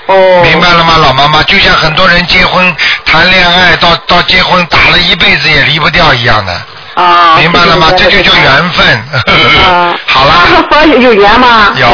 [0.08, 0.42] 哦。
[0.44, 1.44] 明白了吗，老妈妈？
[1.44, 2.76] 就像很多人结婚
[3.06, 6.62] 谈恋爱，到到结婚打了一辈子也离不掉一样的。
[7.02, 7.38] 啊。
[7.40, 7.88] 明白了吗？
[7.96, 8.86] 这就叫缘分。
[9.66, 9.94] 啊。
[10.08, 10.34] 好了。
[10.70, 11.72] 佛 有有缘吗？
[11.76, 11.88] 有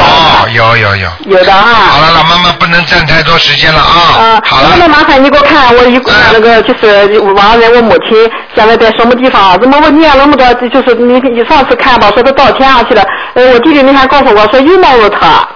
[0.54, 1.10] 有有有。
[1.28, 1.64] 有的啊。
[1.90, 4.00] 好了，老妈妈不能占太多时间了啊。
[4.18, 4.70] 啊，好了。
[4.72, 9.60] 那么麻烦你给我看，我一个那个就是亡人，我母亲现在在什么地方？
[9.60, 10.54] 怎么我念那么多？
[10.70, 13.04] 就是你你上次看吧，说他到天上去了。
[13.34, 15.48] 呃，我弟弟那天告诉我说又梦着他。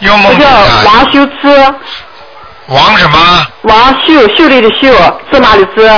[0.00, 0.50] 又梦着他。
[0.84, 1.74] 叫王修之。
[2.68, 3.18] 王什么？
[3.62, 4.92] 王秀，秀丽的秀，
[5.32, 5.90] 芝麻的芝。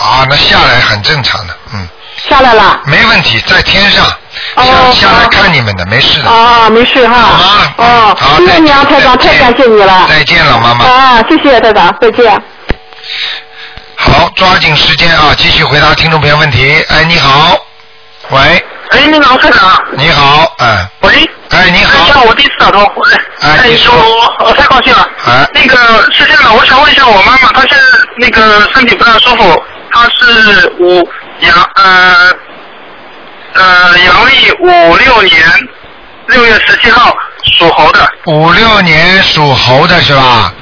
[0.00, 1.88] 啊，那下来很正常的，嗯。
[2.28, 2.80] 下来了。
[2.84, 4.04] 没问题，在天上。
[4.56, 4.90] 哦。
[4.92, 6.30] 下下来看你们的，没事的。
[6.30, 7.14] 啊，没事哈。
[7.14, 7.74] 好吗？
[7.76, 10.06] 哦，谢谢你啊，台长，太感谢你了。
[10.08, 10.84] 再见了，妈妈。
[10.84, 12.30] 啊，谢谢太长，再见。
[13.96, 16.84] 好，抓紧时间啊，继续回答听众朋友问题。
[16.88, 17.58] 哎，你好，
[18.30, 18.40] 喂。
[18.90, 19.82] 哎，你好，台长。
[19.92, 20.88] 你好，哎。
[21.00, 21.30] 喂。
[21.50, 22.12] 哎，你好。
[22.12, 22.82] 像我第一次打通。
[23.40, 23.92] 哎，你说。
[23.94, 25.08] 我我太高兴了。
[25.26, 25.48] 哎。
[25.54, 25.76] 那个
[26.12, 27.84] 是这样的，我想问一下我妈妈，她现在
[28.18, 31.08] 那个身体不大舒服，她是五
[31.40, 32.32] 阳呃
[33.54, 35.68] 呃阳历五六年
[36.28, 37.14] 六月十七号
[37.58, 38.08] 属猴的。
[38.26, 40.52] 五六年属猴的是吧？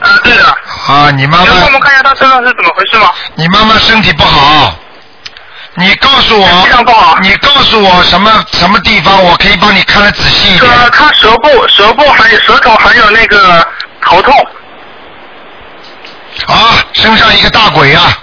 [0.00, 0.44] 呃，对的。
[0.88, 1.44] 啊，你妈妈。
[1.46, 3.10] 能帮我们看一下他身上是怎么回事吗？
[3.34, 4.74] 你妈妈身体不好，
[5.74, 10.70] 你告诉我，你告诉我什么什么地方，我可以帮你看得仔细一点。
[10.70, 13.66] 呃，他舌部、舌部还有舌头还有那个
[14.02, 14.34] 头痛。
[16.46, 18.18] 啊，身上一个大鬼啊！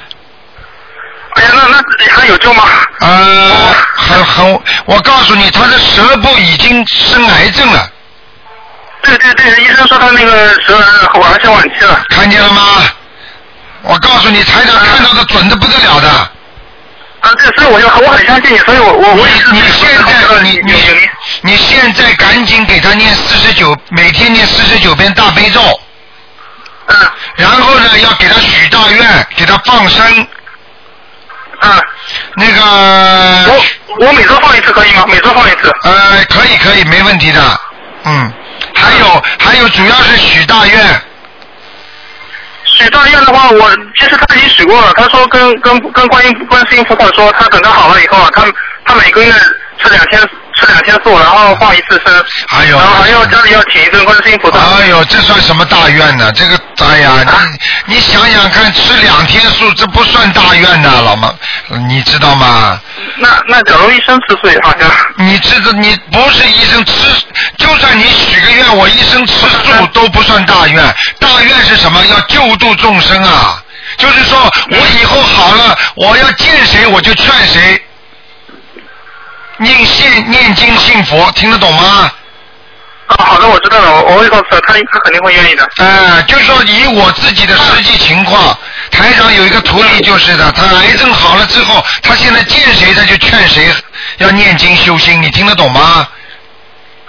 [1.35, 2.63] 哎呀，那那还有救吗？
[2.99, 7.89] 呃，很很，我告诉你，他的舌部已经生癌症了。
[9.01, 10.77] 对对对，医生说他那个舌
[11.15, 12.03] 晚上晚期了。
[12.09, 12.61] 看见了吗？
[13.81, 16.09] 我告诉你，台长看到的准的不得了的。
[17.21, 19.51] 啊，对，所以我就我很相信你，所以我我我也是。
[19.51, 20.73] 你现在你你
[21.41, 25.61] 你现在赶紧给他念四十九，每天念四十九遍大悲咒。
[26.87, 26.95] 嗯。
[27.35, 30.27] 然后呢，要给他许大愿，给他放生。
[31.69, 31.81] 啊。
[32.35, 32.61] 那个。
[33.51, 35.05] 我我每周放一次可以吗？
[35.07, 35.71] 每周放一次。
[35.83, 37.41] 呃，可以可以，没问题的。
[38.05, 38.33] 嗯。
[38.75, 41.01] 还有还有，主要是许大愿。
[42.65, 44.91] 许大愿的话，我其实他已经许过了。
[44.93, 48.43] 他说跟跟跟观音观世音菩萨说，他等他好了以后啊，他
[48.85, 50.19] 他每个月是两千
[50.65, 52.25] 吃两天素，然后放一次生。
[52.55, 52.77] 哎呦。
[52.77, 54.57] 然后还要家里要请一尊观世音菩萨。
[54.57, 56.31] 哎呦，这算什么大愿呢？
[56.33, 57.11] 这个哎呀，
[57.85, 61.33] 你你想想看，吃两天素，这不算大愿呐，老妈，
[61.87, 62.79] 你知道吗？
[63.17, 64.89] 那那假如医生吃素也好像。
[65.17, 66.93] 你知道，你不是医生吃，
[67.57, 70.83] 就算你许个愿，我一生吃素都不算大愿。
[71.19, 72.03] 大愿是什么？
[72.07, 73.61] 要救度众生啊！
[73.97, 74.39] 就是说
[74.71, 77.81] 我以后好了，我要见谁我就劝谁。
[79.63, 82.11] 念信念经信佛，听得懂吗？
[83.07, 85.69] 啊，好的，我知道了，我我会告诉他，他他肯定会愿意的。
[85.77, 88.57] 哎，就是说以我自己的实际情况，
[88.91, 93.69] 台长有一个徒弟就是的，他癌症好了之后，他现在见谁他就劝谁
[94.19, 96.07] 要念经修心，你听得懂吗？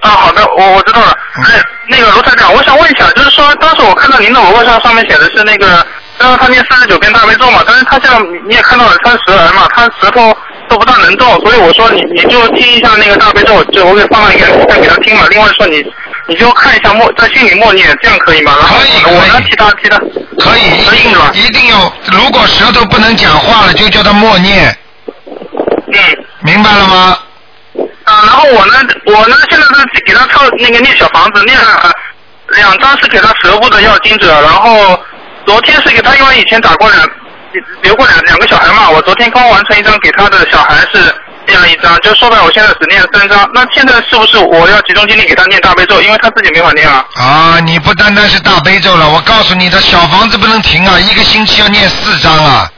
[0.00, 1.16] 啊，好的，我我知道了。
[1.36, 5.86] 哎，那个卢台长，我想问一下，就是说当时我看到您的微博上上面写的是那个，
[6.18, 10.36] 让他念四十九遍大悲咒嘛，但是他像你也看到了，他舌癌嘛，他舌头
[10.68, 15.26] 都不大能动，所以我说你你就听一下那个大悲咒，就我给放了一个再给他听嘛。
[15.30, 15.84] 另外说你
[16.26, 18.52] 你就看一下默在心里默念，这样可以吗？
[18.58, 18.78] 然后
[19.10, 19.98] 我呢其他其他
[20.38, 24.76] 可以，一定一定要，如果舌头不能讲话了，就叫他默念。
[25.92, 26.24] 嗯。
[26.40, 27.18] 明白了吗？
[28.04, 28.74] 啊，然后我呢，
[29.06, 31.90] 我呢现在是给他抄那个念小房子，念了
[32.48, 34.98] 两张是给他舌部的要经者，然后
[35.46, 37.02] 昨天是给他，因为以前打过两
[37.82, 41.14] 留过两两个小孩嘛，我昨天刚完成一张给他的小孩是
[41.46, 47.04] 念了一张，就说白我现在只念了三张，那现在是不是我要集中精力给他念大悲咒，因为他自己没法念啊？
[47.16, 52.70] 啊，你不单单是大悲咒了，我告诉你的小房子不能停啊，一个星期要念四张啊。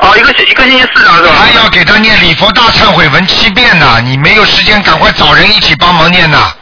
[0.00, 1.32] 哦，一个星一个星期四张是吧？
[1.38, 6.52] 还要给他念礼佛大忏悔文七遍呢，你没有时间，赶快找人一起帮忙念呐。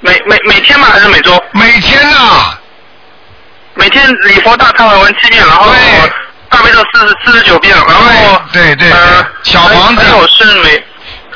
[0.00, 0.88] 每每每天吗？
[0.92, 1.42] 还是每周？
[1.52, 2.54] 每天呐。
[3.74, 5.72] 每天礼佛大忏悔文七遍，然后
[6.58, 8.98] 大悲咒四十四十九遍，然后对对对，
[9.44, 10.84] 小房子还有是每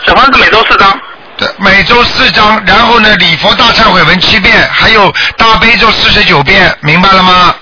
[0.04, 1.00] 小房子每周四张。
[1.36, 7.54] 对，每周四张，然后呢，礼佛大忏悔文七遍，还有大悲咒四十九遍，明白了吗？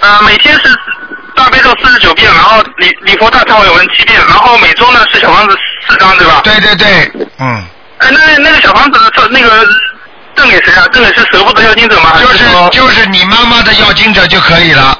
[0.00, 0.62] 呃，每天是
[1.36, 5.54] 大悲咒四十九遍，然后礼礼佛大忏悔文七遍，然后每周呢是小房子
[5.86, 6.40] 四张，对吧？
[6.42, 7.62] 对对对，嗯。
[7.98, 9.66] 哎，那那个小房子的那个
[10.34, 10.88] 赠给谁啊？
[10.94, 12.14] 赠给是舌部的要经者吗？
[12.18, 14.98] 就是就是你妈妈的要经者就可以了。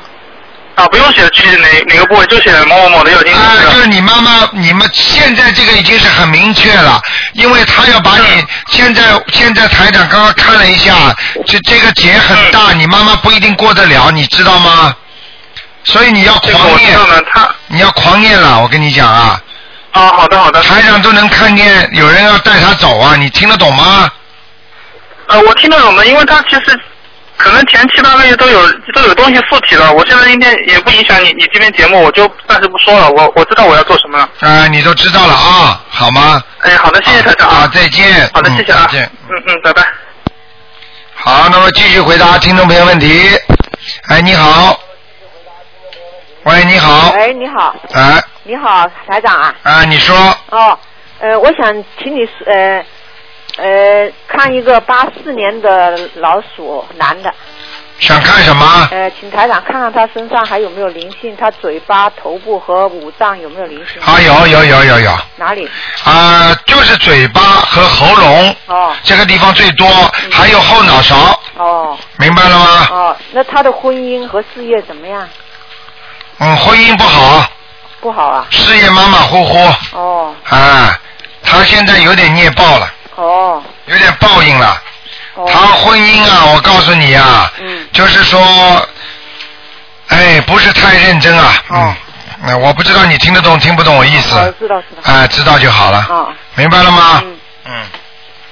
[0.75, 3.39] 啊，不用写具体哪哪个部位，就写某某某的有经者。
[3.39, 7.01] 啊，就是你妈妈，你们现在这个已经是很明确了，
[7.35, 9.03] 因为他要把你现在
[9.33, 10.93] 现在台长刚刚看了一下，
[11.47, 14.93] 这这个结很大，你妈妈不一定过得了，你知道吗？
[15.85, 16.99] 所以你要狂念，
[17.69, 19.41] 你要狂念了，我跟你讲啊。
[19.93, 20.61] 啊，好的好的。
[20.63, 24.11] 台长都能看见有人要带他走啊，你听得懂吗？
[25.29, 26.81] 呃，我听得懂的，因为他其实
[27.37, 29.93] 可能前七八个月都有都有东西附体了。
[29.93, 33.11] 我现在应该也不影响你你这边节目，我就暂时不说了。
[33.11, 34.29] 我我知道我要做什么了。
[34.41, 36.43] 啊，你都知道了啊，好吗？
[36.61, 38.31] 哎，好的，谢谢台长啊，再见。
[38.33, 39.11] 好的，谢谢啊，再见。
[39.29, 39.83] 嗯嗯，拜拜。
[41.15, 43.29] 好，那么继续回答听众朋友问题。
[44.09, 44.79] 哎，你好。
[46.45, 47.13] 喂，你好。
[47.17, 47.75] 喂，你好。
[47.93, 48.23] 哎。
[48.45, 49.55] 你好，台长啊。
[49.63, 50.15] 啊，你说。
[50.51, 50.79] 哦，
[51.19, 52.85] 呃，我想请你呃
[53.57, 57.33] 呃看一个八四年的老鼠男的。
[58.01, 58.89] 想看什么？
[58.91, 64.03] 呃，请台长看看他身上还有没有灵性，他嘴巴、头部和五脏有没有灵性？
[64.03, 65.19] 啊，有有有有有。
[65.37, 65.71] 哪里？
[66.03, 68.57] 啊，就是嘴巴和喉咙。
[68.67, 68.93] 哦。
[69.05, 69.87] 这个地方最多，
[70.33, 71.41] 还有后脑勺。
[71.57, 71.97] 哦。
[72.19, 72.89] 明白了吗？
[72.91, 75.27] 哦，那他的婚姻和事业怎么样？
[76.41, 77.49] 嗯，婚姻不好。
[78.01, 78.47] 不好啊。
[78.51, 79.73] 事业马马虎虎。
[79.97, 80.35] 哦。
[80.49, 80.99] 啊，
[81.45, 82.91] 他现在有点孽报了。
[83.17, 83.63] 哦。
[83.87, 84.83] 有点报应了。
[85.35, 85.49] 哦。
[85.51, 87.53] 他婚姻啊，我告诉你啊。
[87.61, 87.87] 嗯。
[87.93, 88.89] 就是说，
[90.09, 91.55] 哎，不是太认真啊。
[91.69, 91.95] 哦。
[92.47, 94.37] 那我不知道你听得懂听不懂我意思。
[94.37, 95.13] 哦知道知道。
[95.13, 95.99] 啊，知道就好了。
[95.99, 97.21] 啊，明白了吗？
[97.25, 97.83] 嗯嗯。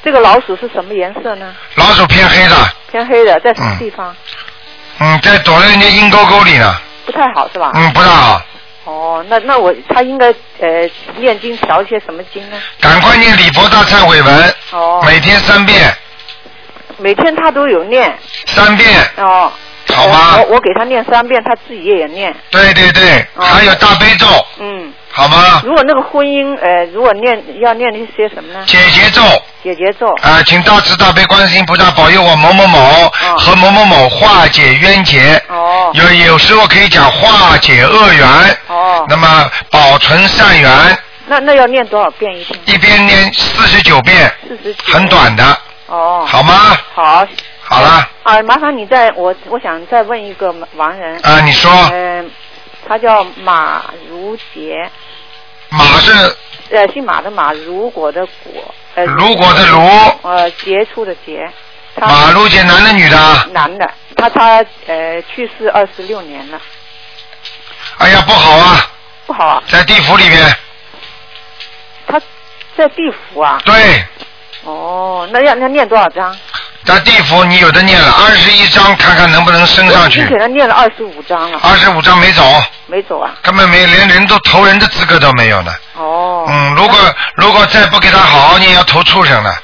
[0.04, 1.54] 这个老鼠是什么颜色呢？
[1.76, 2.56] 老鼠偏黑的，
[2.90, 4.14] 偏黑的，在什么地方？
[4.98, 6.74] 嗯，在躲在人家阴沟沟里呢，
[7.06, 7.70] 不太好是吧？
[7.74, 8.42] 嗯，不太好。
[8.84, 10.28] 哦，那那我他应该
[10.58, 12.56] 呃念经调一些什么经呢？
[12.80, 15.94] 赶快念礼佛大忏悔文，哦，每天三遍，
[16.98, 18.16] 每天他都有念。
[18.46, 18.88] 三遍。
[19.16, 19.52] 哦。
[19.94, 22.34] 好吗我我给他念三遍，他自己也念。
[22.50, 24.26] 对对对，还有大悲咒，
[24.58, 24.92] 嗯。
[25.14, 25.60] 好吗？
[25.62, 28.64] 如果那个婚姻呃，如果念要念一些什么呢？
[28.66, 29.20] 解结咒。
[29.62, 30.08] 解结咒。
[30.22, 35.40] 啊，请大慈大悲观世音菩萨保佑我某某某和某某某化解冤结。
[35.48, 35.90] 哦。
[35.92, 38.51] 有有时候可以讲化解恶缘。
[38.72, 39.06] 哦。
[39.08, 42.58] 那么保存善缘，那那要念多少遍一天？
[42.66, 44.92] 一边念四十九遍，四十九。
[44.92, 45.44] 很短的，
[45.86, 46.24] 哦。
[46.26, 46.54] 好吗？
[46.94, 47.26] 好。
[47.60, 48.08] 好了。
[48.22, 51.18] 啊，麻烦你再我我想再问一个亡人。
[51.22, 52.30] 啊你说嗯、
[52.88, 54.90] 他叫马如杰。
[55.68, 56.12] 马是
[56.70, 58.74] 呃，姓马的马，如果的果。
[58.94, 59.04] 呃。
[59.04, 59.80] 如果的如
[60.22, 61.50] 呃，杰出的杰。
[62.00, 63.16] 马如杰男的女的？
[63.52, 66.58] 男的，他他呃去世二十六年了，
[68.02, 68.86] 哎呀，不好啊，
[69.26, 69.62] 不好啊。
[69.70, 70.56] 在地府里面。
[72.08, 72.20] 他
[72.76, 73.60] 在地府啊。
[73.64, 74.04] 对。
[74.64, 76.36] 哦，那要那念多少章？
[76.84, 80.28] 在地府你有的念了二十一章，看看能不能升上去你。
[80.28, 81.60] 给他念了二十五章了。
[81.62, 82.42] 二十五章没走，
[82.86, 83.30] 没走啊？
[83.40, 85.72] 根本没连人都投人的资格都没有呢。
[85.94, 86.44] 哦。
[86.48, 86.98] 嗯，如果
[87.36, 89.54] 如果再不给他好好念，要投畜生了。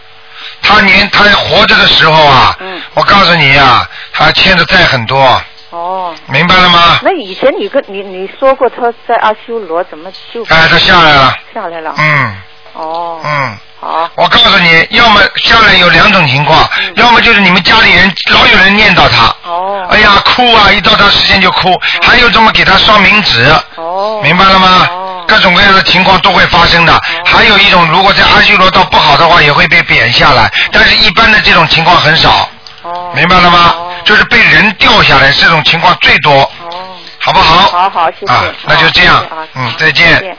[0.62, 6.14] 他年他活着的时候啊，嗯我告诉你呀、他欠的债很多，哦。
[6.26, 6.98] 明白了吗？
[7.02, 10.42] 那以前你跟你你说过他在阿修罗怎么就？
[10.44, 11.34] 哎他下来了。
[11.54, 11.94] 下来了。
[11.96, 12.36] 嗯
[12.74, 13.20] 哦。
[13.24, 13.58] 嗯。
[13.80, 14.10] 好。
[14.16, 19.86] 我告诉你，要么下来有两种情况，要么就是你们家里人老有人念叨他，嗯哦。
[19.90, 23.46] 哎呀哭啊，一到他时间就哭，还有这么给他烧冥纸，
[23.76, 24.20] 哦。
[24.22, 24.88] 明白了吗？
[25.28, 26.98] 各种各样的情况都会发生的。
[27.26, 32.48] 还有一种，如果在阿修罗道不好的话，也会被贬下来，但是一般的这种情况很少。
[32.82, 33.12] 哦。
[33.14, 33.74] 明白了吗？
[34.08, 36.32] 就是被人掉下来，这种情况最多。
[36.42, 36.96] 哦。
[37.20, 37.68] 好不好？
[37.68, 38.32] 好好，谢谢。
[38.32, 39.22] 啊，那就这样
[39.54, 40.14] 嗯，再见。
[40.14, 40.36] 再见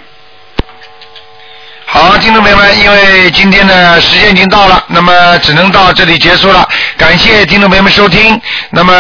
[1.85, 6.67] 好，听众朋友们，因为今天的时间已经到了，那么只能到这里结束了。
[6.97, 8.39] 感谢听众朋友们收听。
[8.69, 8.93] 那么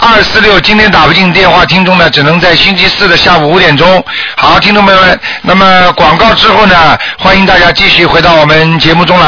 [0.00, 4.02] 二四六今天打不进电话，听众呢只能在星期四的下午五点钟。
[4.36, 9.22] 好，听众朋友们，那么广告之后呢，欢迎大家继续回到我们节目中来。